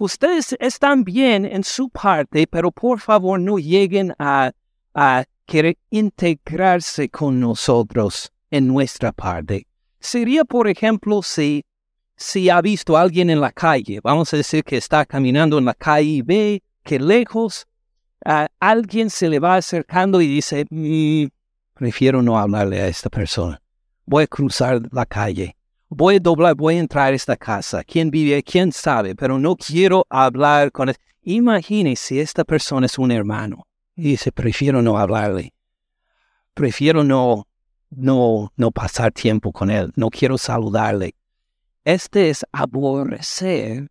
[0.00, 4.52] Ustedes están bien en su parte, pero por favor no lleguen a,
[5.44, 9.66] querer integrarse con nosotros en nuestra parte.
[9.98, 11.64] Sería, por ejemplo, si,
[12.16, 15.64] si ha visto a alguien en la calle, vamos a decir que está caminando en
[15.66, 17.66] la calle y ve que lejos
[18.58, 21.26] alguien se le va acercando y dice, mm,
[21.74, 23.60] prefiero no hablarle a esta persona
[24.10, 25.56] voy a cruzar la calle.
[25.90, 27.84] Voy a doblar, voy a entrar a esta casa.
[27.84, 28.42] ¿Quién vive?
[28.42, 29.14] ¿Quién sabe?
[29.14, 30.96] Pero no quiero hablar con él.
[31.22, 35.52] Imagine si esta persona es un hermano y dice, prefiero no hablarle.
[36.54, 37.46] Prefiero no,
[37.90, 39.92] no, no pasar tiempo con él.
[39.96, 41.14] No quiero saludarle.
[41.84, 43.90] Este es aborrecer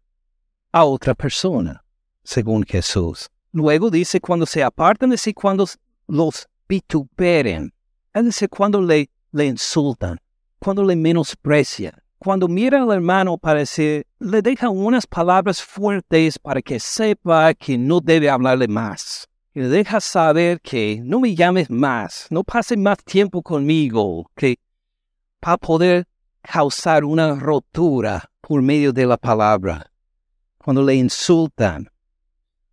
[0.72, 1.84] a otra persona,
[2.24, 3.30] según Jesús.
[3.52, 5.66] Luego dice, cuando se apartan de sí, cuando
[6.08, 7.74] los vituperen,
[8.14, 10.20] es decir, cuando le, le insultan,
[10.60, 16.62] cuando le menosprecian, cuando mira al hermano para decir, le deja unas palabras fuertes para
[16.62, 19.28] que sepa que no debe hablarle más.
[19.54, 24.60] Y le deja saber que no me llames más, no pase más tiempo conmigo, que
[25.40, 26.08] para poder
[26.42, 29.90] causar una rotura por medio de la palabra.
[30.58, 31.90] Cuando le insultan,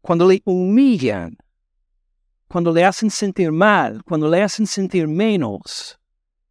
[0.00, 1.36] cuando le humillan,
[2.48, 5.98] cuando le hacen sentir mal, cuando le hacen sentir menos.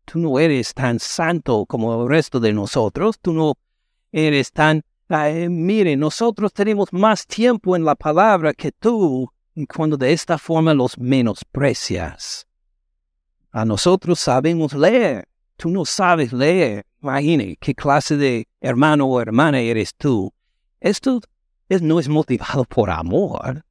[0.06, 3.56] Tú no eres tan santo como el resto de nosotros, tú no
[4.12, 4.84] eres tan...
[5.49, 9.30] mire, nosotros tenemos más tiempo en la palabra que tú,
[9.74, 12.47] cuando de esta forma los menosprecias.
[13.51, 16.86] A nosotros sabemos leer, tú no sabes leer.
[17.01, 20.34] Imagine qué clase de hermano o hermana eres tú.
[20.80, 21.22] Esto
[21.70, 23.64] no es motivado por amor,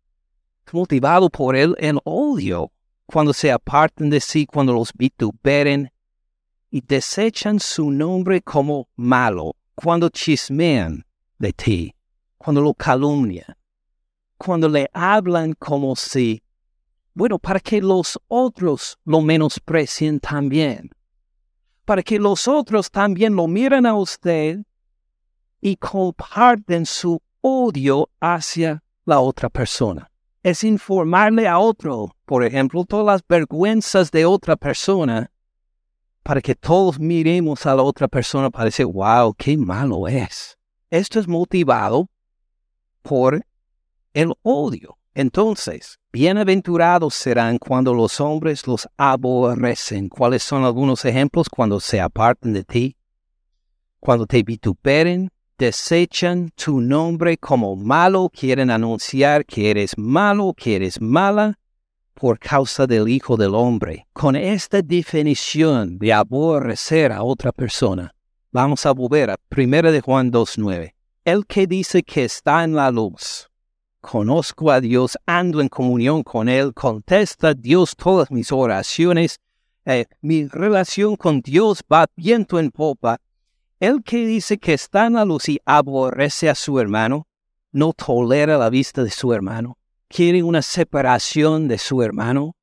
[0.67, 2.71] es motivado por el, el odio.
[3.07, 5.91] Cuando se aparten de sí, cuando los vituperen
[6.75, 11.07] y desechan su nombre como malo, cuando chismean
[11.39, 11.95] de ti,
[12.37, 13.57] cuando lo calumnian,
[14.37, 16.43] cuando le hablan como si,
[17.15, 20.91] bueno, para que los otros lo menosprecien también,
[21.85, 24.59] para que los otros también lo miren a usted
[25.61, 30.11] y comparten su odio hacia la otra persona.
[30.43, 35.31] Es informarle a otro, por ejemplo, todas las vergüenzas de otra persona,
[36.25, 40.57] para que todos miremos a la otra persona para decir, wow, qué malo es.
[40.91, 42.09] Esto es motivado
[43.03, 43.45] por
[44.15, 44.97] el odio.
[45.13, 50.09] Entonces, bienaventurados serán cuando los hombres los aborrecen.
[50.09, 52.97] ¿Cuáles son algunos ejemplos cuando se aparten de ti?
[54.01, 61.01] Cuando te vituperen, desechan tu nombre como malo, quieren anunciar que eres malo, que eres
[61.03, 61.59] mala
[62.15, 64.07] por causa del Hijo del Hombre.
[64.13, 68.15] Con esta definición de aborrecer a otra persona,
[68.51, 70.95] vamos a volver a 1 de Juan 2.9.
[71.25, 73.51] El que dice que está en la luz,
[74.01, 79.41] conozco a Dios, ando en comunión con Él, contesta Dios todas mis oraciones,
[79.87, 83.19] eh, mi relación con Dios va viento en popa,
[83.81, 87.27] el que dice que está en la luz y aborrece a su hermano,
[87.73, 89.77] no tolera la vista de su hermano,
[90.09, 92.55] quiere una separación de su hermano,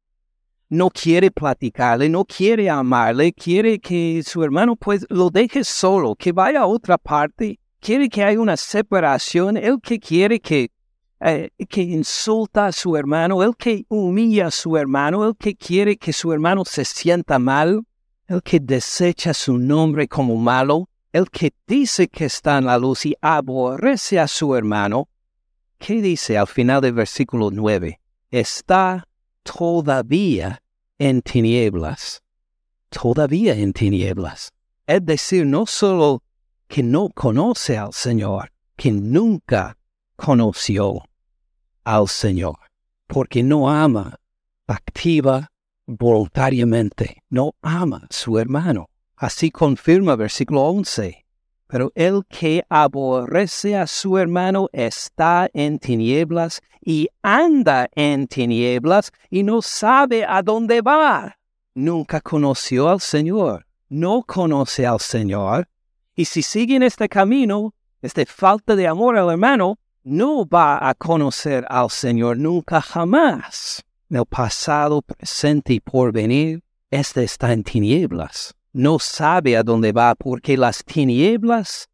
[0.71, 6.31] no quiere platicarle, no quiere amarle, quiere que su hermano pues lo deje solo, que
[6.31, 10.71] vaya a otra parte, quiere que haya una separación, el que quiere que,
[11.19, 15.97] eh, que insulta a su hermano, el que humilla a su hermano, el que quiere
[15.97, 17.83] que su hermano se sienta mal,
[18.27, 23.05] el que desecha su nombre como malo, el que dice que está en la luz
[23.05, 25.09] y aborrece a su hermano,
[25.81, 27.99] ¿qué dice al final del versículo 9?
[28.29, 29.07] Está
[29.43, 30.61] todavía
[30.99, 32.21] en tinieblas.
[32.89, 34.53] Todavía en tinieblas.
[34.85, 36.23] Es decir, no solo
[36.67, 39.77] que no conoce al Señor, que nunca
[40.15, 41.03] conoció
[41.83, 42.57] al Señor,
[43.07, 44.19] porque no ama
[44.67, 45.51] activa
[45.87, 48.87] voluntariamente, no ama a su hermano.
[49.15, 51.25] Así confirma versículo 11.
[51.71, 59.43] Pero el que aborrece a su hermano está en tinieblas y anda en tinieblas y
[59.43, 61.37] no sabe a dónde va.
[61.73, 65.69] Nunca conoció al Señor, no conoce al Señor.
[66.13, 70.93] Y si sigue en este camino, esta falta de amor al hermano, no va a
[70.93, 73.81] conocer al Señor nunca jamás.
[74.09, 79.91] En el pasado, presente y por venir, este está en tinieblas no sabe a dónde
[79.91, 81.89] va porque las tinieblas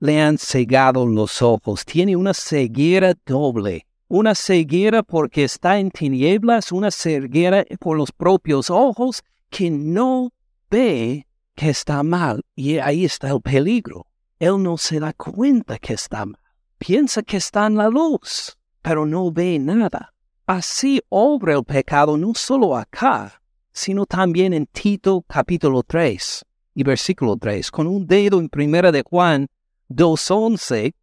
[0.00, 1.84] le han cegado los ojos.
[1.84, 3.86] Tiene una ceguera doble.
[4.08, 10.30] Una ceguera porque está en tinieblas, una ceguera por los propios ojos que no
[10.70, 12.44] ve que está mal.
[12.54, 14.06] Y ahí está el peligro.
[14.38, 16.38] Él no se da cuenta que está mal.
[16.78, 20.12] Piensa que está en la luz, pero no ve nada.
[20.46, 23.40] Así obra el pecado no solo acá,
[23.74, 26.44] sino también en Tito capítulo 3
[26.76, 27.70] y versículo 3.
[27.72, 29.48] Con un dedo en primera de Juan
[29.90, 30.94] 2.11,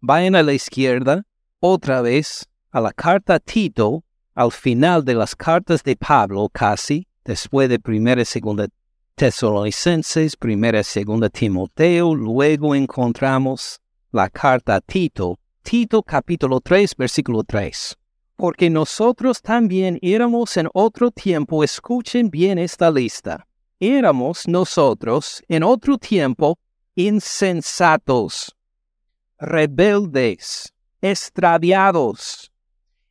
[0.00, 1.26] vayan a la izquierda,
[1.58, 4.04] otra vez a la carta Tito,
[4.34, 8.68] al final de las cartas de Pablo casi, después de primera y segunda
[10.38, 13.80] primera segunda Timoteo, luego encontramos
[14.12, 17.99] la carta a Tito, Tito capítulo 3, versículo 3.
[18.40, 23.46] Porque nosotros también éramos en otro tiempo, escuchen bien esta lista,
[23.78, 26.58] éramos nosotros en otro tiempo
[26.94, 28.56] insensatos,
[29.38, 30.72] rebeldes,
[31.02, 32.50] extraviados,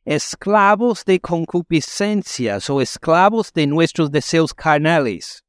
[0.04, 5.44] esclavos de concupiscencias o esclavos de nuestros deseos carnales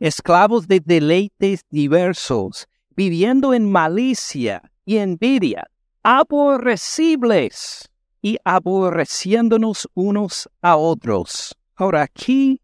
[0.00, 2.66] esclavos de deleites diversos,
[2.96, 5.70] viviendo en malicia y envidia,
[6.02, 7.90] aborrecibles
[8.22, 11.56] y aborreciéndonos unos a otros.
[11.76, 12.60] Ahora aquí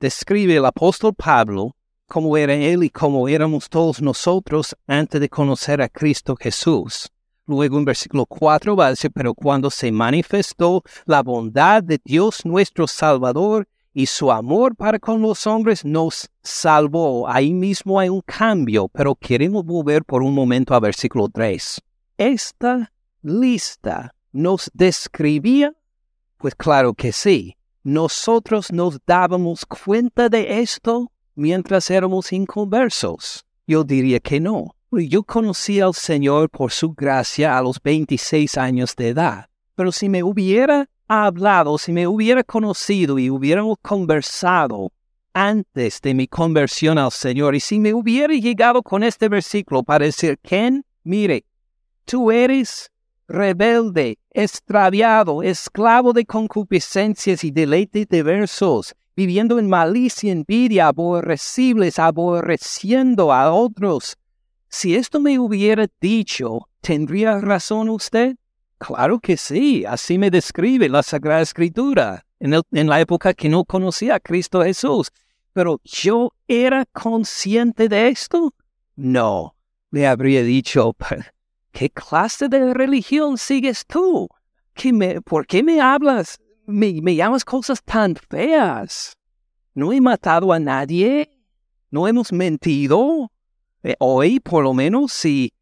[0.00, 1.74] describe el apóstol Pablo
[2.06, 7.08] cómo era él y cómo éramos todos nosotros antes de conocer a Cristo Jesús.
[7.46, 12.44] Luego en versículo 4 va a decir, pero cuando se manifestó la bondad de Dios
[12.44, 17.28] nuestro Salvador y su amor para con los hombres nos salvó.
[17.28, 21.80] Ahí mismo hay un cambio, pero queremos volver por un momento a versículo 3.
[22.16, 25.74] Esta lista nos describía,
[26.38, 33.44] pues claro que sí, nosotros nos dábamos cuenta de esto mientras éramos inconversos.
[33.66, 34.74] Yo diría que no.
[34.90, 39.46] Yo conocí al Señor por su gracia a los 26 años de edad.
[39.74, 44.92] Pero si me hubiera hablado, si me hubiera conocido y hubiéramos conversado
[45.32, 50.04] antes de mi conversión al Señor, y si me hubiera llegado con este versículo para
[50.04, 51.46] decir, Ken, mire,
[52.04, 52.91] tú eres
[53.28, 63.52] rebelde, extraviado, esclavo de concupiscencias y deleites diversos, viviendo en malicia envidia, aborrecibles, aborreciendo a
[63.52, 64.16] otros.
[64.68, 68.36] Si esto me hubiera dicho, ¿tendría razón usted?
[68.78, 73.64] Claro que sí, así me describe la Sagrada Escritura en, en la época que no
[73.64, 75.10] conocía a Cristo Jesús.
[75.52, 78.54] Pero yo era consciente de esto.
[78.96, 79.54] No,
[79.90, 80.96] me habría dicho,
[81.72, 84.28] ¿qué clase de religión sigues tú?
[84.74, 86.38] ¿Qué me, ¿Por qué me hablas?
[86.66, 89.16] Me, me llamas cosas tan feas.
[89.74, 91.30] No he matado a nadie.
[91.90, 93.30] No hemos mentido.
[93.82, 95.52] Eh, hoy, por lo menos, si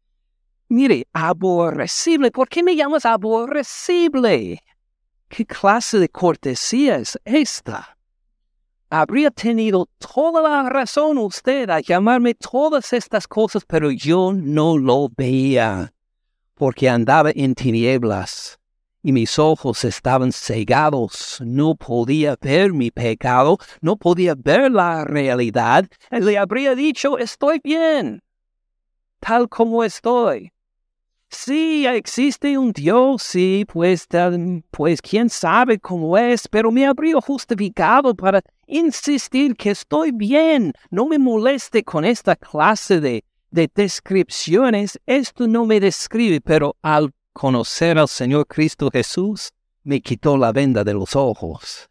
[0.71, 2.31] Mire, aborrecible.
[2.31, 4.63] ¿Por qué me llamas aborrecible?
[5.27, 7.97] ¿Qué clase de cortesía es esta?
[8.89, 15.09] Habría tenido toda la razón usted a llamarme todas estas cosas, pero yo no lo
[15.09, 15.91] veía,
[16.61, 18.59] porque andaba en tinieblas
[19.01, 21.41] y mis ojos estaban cegados.
[21.43, 25.87] No podía ver mi pecado, no podía ver la realidad.
[26.11, 28.21] Le habría dicho, estoy bien,
[29.19, 30.51] tal como estoy.
[31.29, 34.07] Sí, existe un Dios, sí, pues,
[34.69, 40.73] pues quién sabe cómo es, pero me habría justificado para insistir que estoy bien.
[40.91, 44.99] No me moleste con esta clase de, de descripciones.
[45.05, 49.51] Esto no me describe, pero al conocer al Señor Cristo Jesús,
[49.83, 51.89] me quitó la venda de los ojos,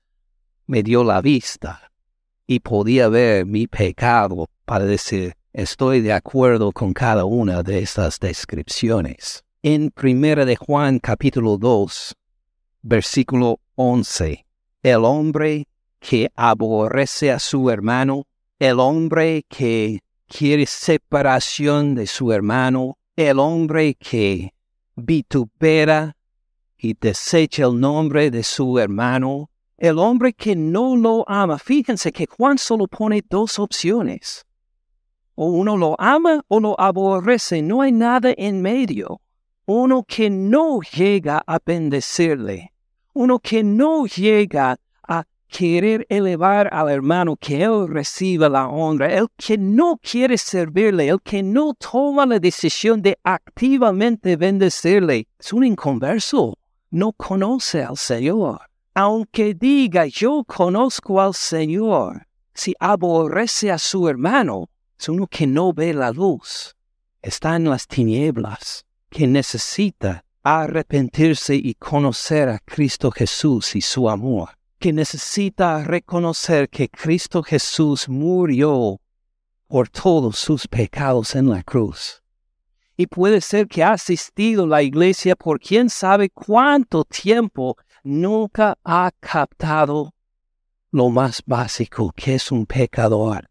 [0.66, 1.90] me dio la vista
[2.46, 8.20] y podía ver mi pecado para decir, Estoy de acuerdo con cada una de estas
[8.20, 9.42] descripciones.
[9.64, 12.14] En Primera de Juan capítulo 2,
[12.82, 14.46] versículo 11,
[14.84, 15.66] el hombre
[15.98, 18.28] que aborrece a su hermano,
[18.60, 19.98] el hombre que
[20.30, 24.54] quiere separación de su hermano, el hombre que
[24.94, 26.16] vitupera
[26.78, 31.58] y desecha el nombre de su hermano, el hombre que no lo ama.
[31.58, 34.46] Fíjense que Juan solo pone dos opciones.
[35.34, 39.20] O uno lo ama o lo aborrece, no hay nada en medio.
[39.66, 42.72] Uno que no llega a bendecirle,
[43.14, 44.78] uno que no llega
[45.50, 51.20] querer elevar al hermano, que él reciba la honra, el que no quiere servirle, el
[51.20, 56.56] que no toma la decisión de activamente bendecirle, es un inconverso,
[56.90, 58.60] no conoce al Señor.
[58.94, 65.72] Aunque diga yo conozco al Señor, si aborrece a su hermano, es uno que no
[65.72, 66.76] ve la luz,
[67.22, 74.50] está en las tinieblas, que necesita arrepentirse y conocer a Cristo Jesús y su amor,
[74.80, 79.00] que necesita reconocer que Cristo Jesús murió
[79.68, 82.22] por todos sus pecados en la cruz.
[82.96, 89.10] Y puede ser que ha asistido la iglesia por quién sabe cuánto tiempo, nunca ha
[89.20, 90.14] captado
[90.90, 93.50] lo más básico que es un pecador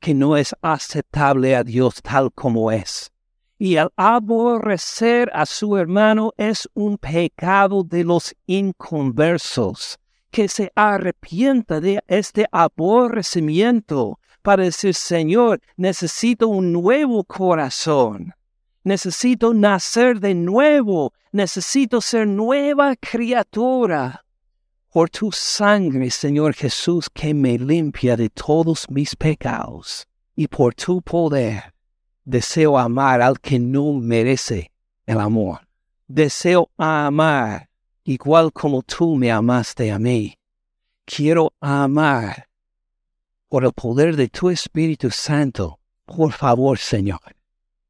[0.00, 3.12] que no es aceptable a Dios tal como es.
[3.56, 10.00] Y el aborrecer a su hermano es un pecado de los inconversos,
[10.32, 18.34] que se arrepienta de este aborrecimiento para decir, Señor, necesito un nuevo corazón.
[18.82, 21.12] Necesito nacer de nuevo.
[21.30, 24.24] Necesito ser nueva criatura.
[24.90, 30.06] Por tu sangre, Señor Jesús, que me limpia de todos mis pecados.
[30.34, 31.74] Y por tu poder,
[32.24, 34.70] deseo amar al que no merece
[35.06, 35.60] el amor.
[36.08, 37.68] Deseo amar
[38.04, 40.36] igual como tú me amaste a mí.
[41.04, 42.48] Quiero amar
[43.48, 45.78] por el poder de tu Espíritu Santo.
[46.04, 47.20] Por favor, Señor,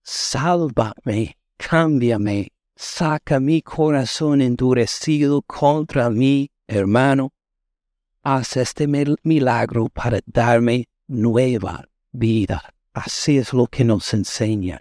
[0.03, 7.33] sálvame, cámbiame, saca mi corazón endurecido contra mi hermano.
[8.23, 8.87] Haz este
[9.23, 12.63] milagro para darme nueva vida.
[12.93, 14.81] Así es lo que nos enseña.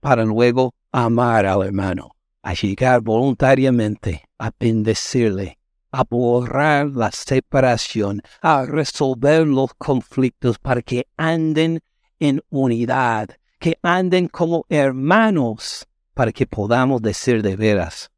[0.00, 2.15] Para luego amar al hermano
[2.46, 5.58] a llegar voluntariamente a bendecirle,
[5.90, 11.80] a borrar la separación, a resolver los conflictos para que anden
[12.20, 18.12] en unidad, que anden como hermanos, para que podamos decir de veras,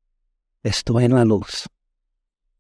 [0.63, 1.67] estoy en la luz,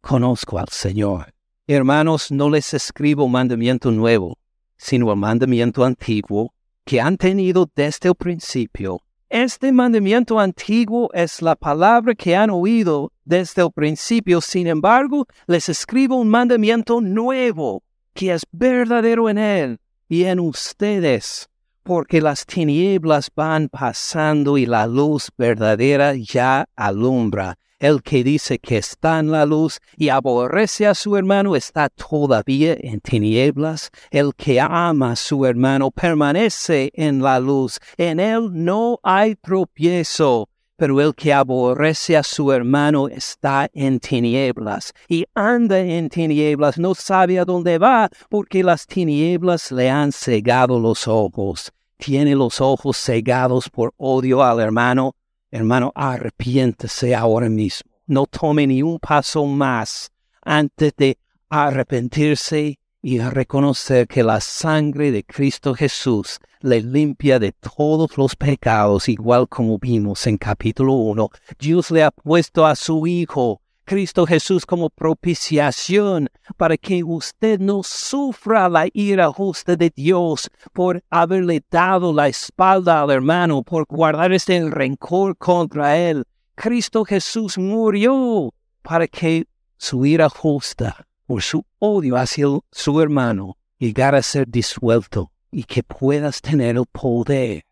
[0.00, 1.34] conozco al Señor.
[1.66, 4.38] Hermanos, no les escribo mandamiento nuevo,
[4.78, 6.54] sino el mandamiento antiguo
[6.86, 13.12] que han tenido desde el principio este mandamiento antiguo es la palabra que han oído
[13.24, 17.82] desde el principio, sin embargo, les escribo un mandamiento nuevo,
[18.14, 21.48] que es verdadero en él y en ustedes,
[21.82, 27.56] porque las tinieblas van pasando y la luz verdadera ya alumbra.
[27.78, 32.76] El que dice que está en la luz y aborrece a su hermano está todavía
[32.80, 33.90] en tinieblas.
[34.10, 37.78] El que ama a su hermano permanece en la luz.
[37.96, 40.48] En él no hay tropiezo.
[40.78, 46.94] Pero el que aborrece a su hermano está en tinieblas y anda en tinieblas, no
[46.94, 51.70] sabe a dónde va, porque las tinieblas le han cegado los ojos.
[51.98, 55.14] Tiene los ojos cegados por odio al hermano
[55.50, 57.90] Hermano, arrepiéntese ahora mismo.
[58.06, 60.10] No tome ni un paso más
[60.42, 61.18] antes de
[61.48, 69.08] arrepentirse y reconocer que la sangre de Cristo Jesús le limpia de todos los pecados,
[69.08, 71.30] igual como vimos en capítulo 1.
[71.58, 77.82] Dios le ha puesto a su Hijo, Cristo Jesús, como propiciación para que usted no
[77.82, 84.32] sufra la ira justa de Dios por haberle dado la espalda al hermano, por guardar
[84.32, 86.24] este rencor contra él.
[86.56, 89.46] Cristo Jesús murió para que
[89.76, 95.82] su ira justa por su odio hacia su hermano llegara a ser disuelto y que
[95.82, 97.66] puedas tener el poder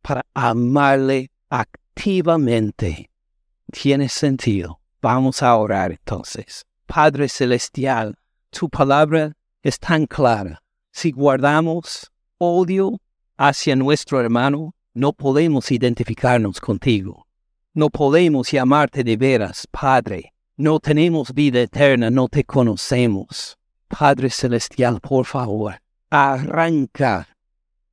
[0.00, 3.10] para amarle activamente.
[3.72, 4.80] Tiene sentido.
[5.02, 6.64] Vamos a orar entonces.
[6.86, 8.16] Padre Celestial,
[8.50, 9.32] tu palabra
[9.64, 10.62] es tan clara.
[10.92, 13.00] Si guardamos odio
[13.36, 17.26] hacia nuestro hermano, no podemos identificarnos contigo.
[17.74, 20.32] No podemos llamarte de veras, Padre.
[20.60, 23.56] No tenemos vida eterna, no te conocemos.
[23.86, 25.80] Padre Celestial, por favor,
[26.10, 27.28] arranca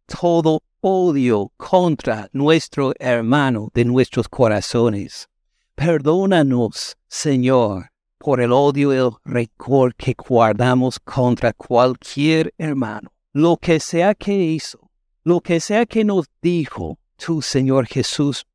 [0.08, 5.30] todo odio contra nuestro hermano de nuestros corazones.
[5.76, 13.12] Perdónanos, Señor, por el odio y el rencor que guardamos contra cualquier hermano.
[13.32, 14.90] Lo que sea que hizo,
[15.24, 18.48] lo que sea que nos dijo, tú, Señor Jesús,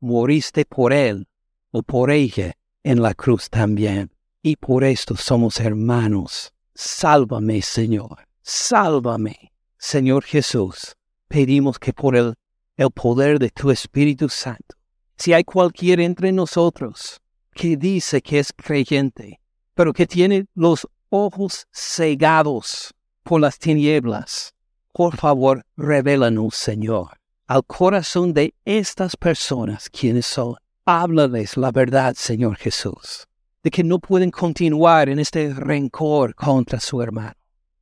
[0.00, 1.26] moriste por él
[1.70, 4.10] o por ella en la cruz también.
[4.42, 6.52] Y por esto somos hermanos.
[6.74, 8.24] Sálvame, Señor.
[8.42, 10.96] Sálvame, Señor Jesús.
[11.28, 12.34] Pedimos que por el,
[12.76, 14.76] el poder de tu Espíritu Santo,
[15.16, 17.20] si hay cualquiera entre nosotros
[17.52, 19.40] que dice que es creyente,
[19.74, 24.54] pero que tiene los ojos cegados por las tinieblas,
[24.92, 30.56] por favor, revélanos, Señor, al corazón de estas personas quienes son
[30.90, 33.28] Háblales la verdad, Señor Jesús,
[33.62, 37.34] de que no pueden continuar en este rencor contra su hermano,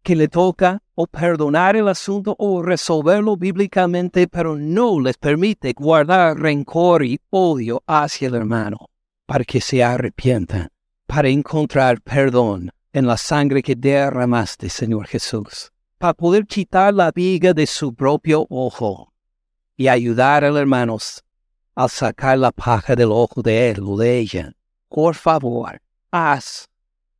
[0.02, 6.36] que le toca o perdonar el asunto o resolverlo bíblicamente, pero no les permite guardar
[6.36, 8.90] rencor y odio hacia el hermano,
[9.24, 10.68] para que se arrepientan,
[11.06, 17.52] para encontrar perdón en la sangre que derramaste, Señor Jesús, para poder quitar la viga
[17.54, 19.12] de su propio ojo
[19.76, 20.98] y ayudar al hermano
[21.76, 24.52] al sacar la paja del ojo de él o de ella.
[24.88, 26.68] Por favor, haz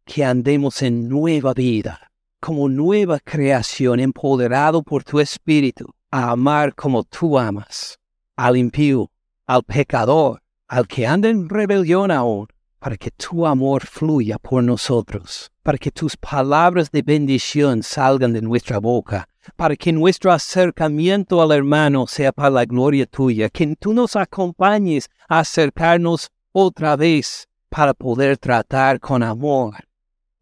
[0.07, 7.05] que andemos en nueva vida, como nueva creación empoderado por tu espíritu, a amar como
[7.05, 7.99] tú amas,
[8.35, 9.11] al impío,
[9.47, 12.47] al pecador, al que anda en rebelión aún,
[12.79, 18.41] para que tu amor fluya por nosotros, para que tus palabras de bendición salgan de
[18.41, 23.93] nuestra boca, para que nuestro acercamiento al hermano sea para la gloria tuya, que tú
[23.93, 29.75] nos acompañes a acercarnos otra vez para poder tratar con amor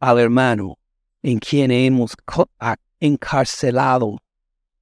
[0.01, 0.79] al hermano
[1.23, 2.15] en quien hemos
[3.01, 4.19] encarcelado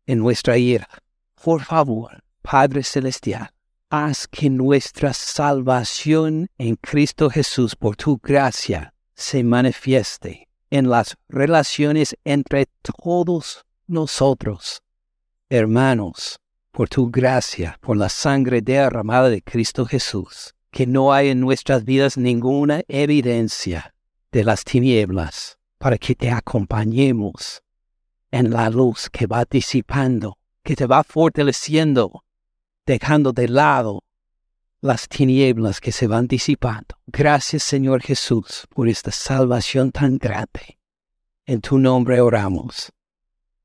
[0.07, 0.89] en nuestra ira.
[1.43, 3.51] Por favor, Padre Celestial,
[3.89, 12.17] haz que nuestra salvación en Cristo Jesús por tu gracia se manifieste en las relaciones
[12.25, 14.83] entre todos nosotros,
[15.49, 16.39] hermanos,
[16.71, 21.85] por tu gracia, por la sangre derramada de Cristo Jesús, que no hay en nuestras
[21.85, 23.95] vidas ninguna evidencia
[24.31, 27.63] de las tinieblas, para que te acompañemos
[28.31, 32.25] en la luz que va disipando, que te va fortaleciendo,
[32.87, 34.03] dejando de lado
[34.81, 36.97] las tinieblas que se van disipando.
[37.07, 40.79] Gracias Señor Jesús por esta salvación tan grande.
[41.45, 42.91] En tu nombre oramos.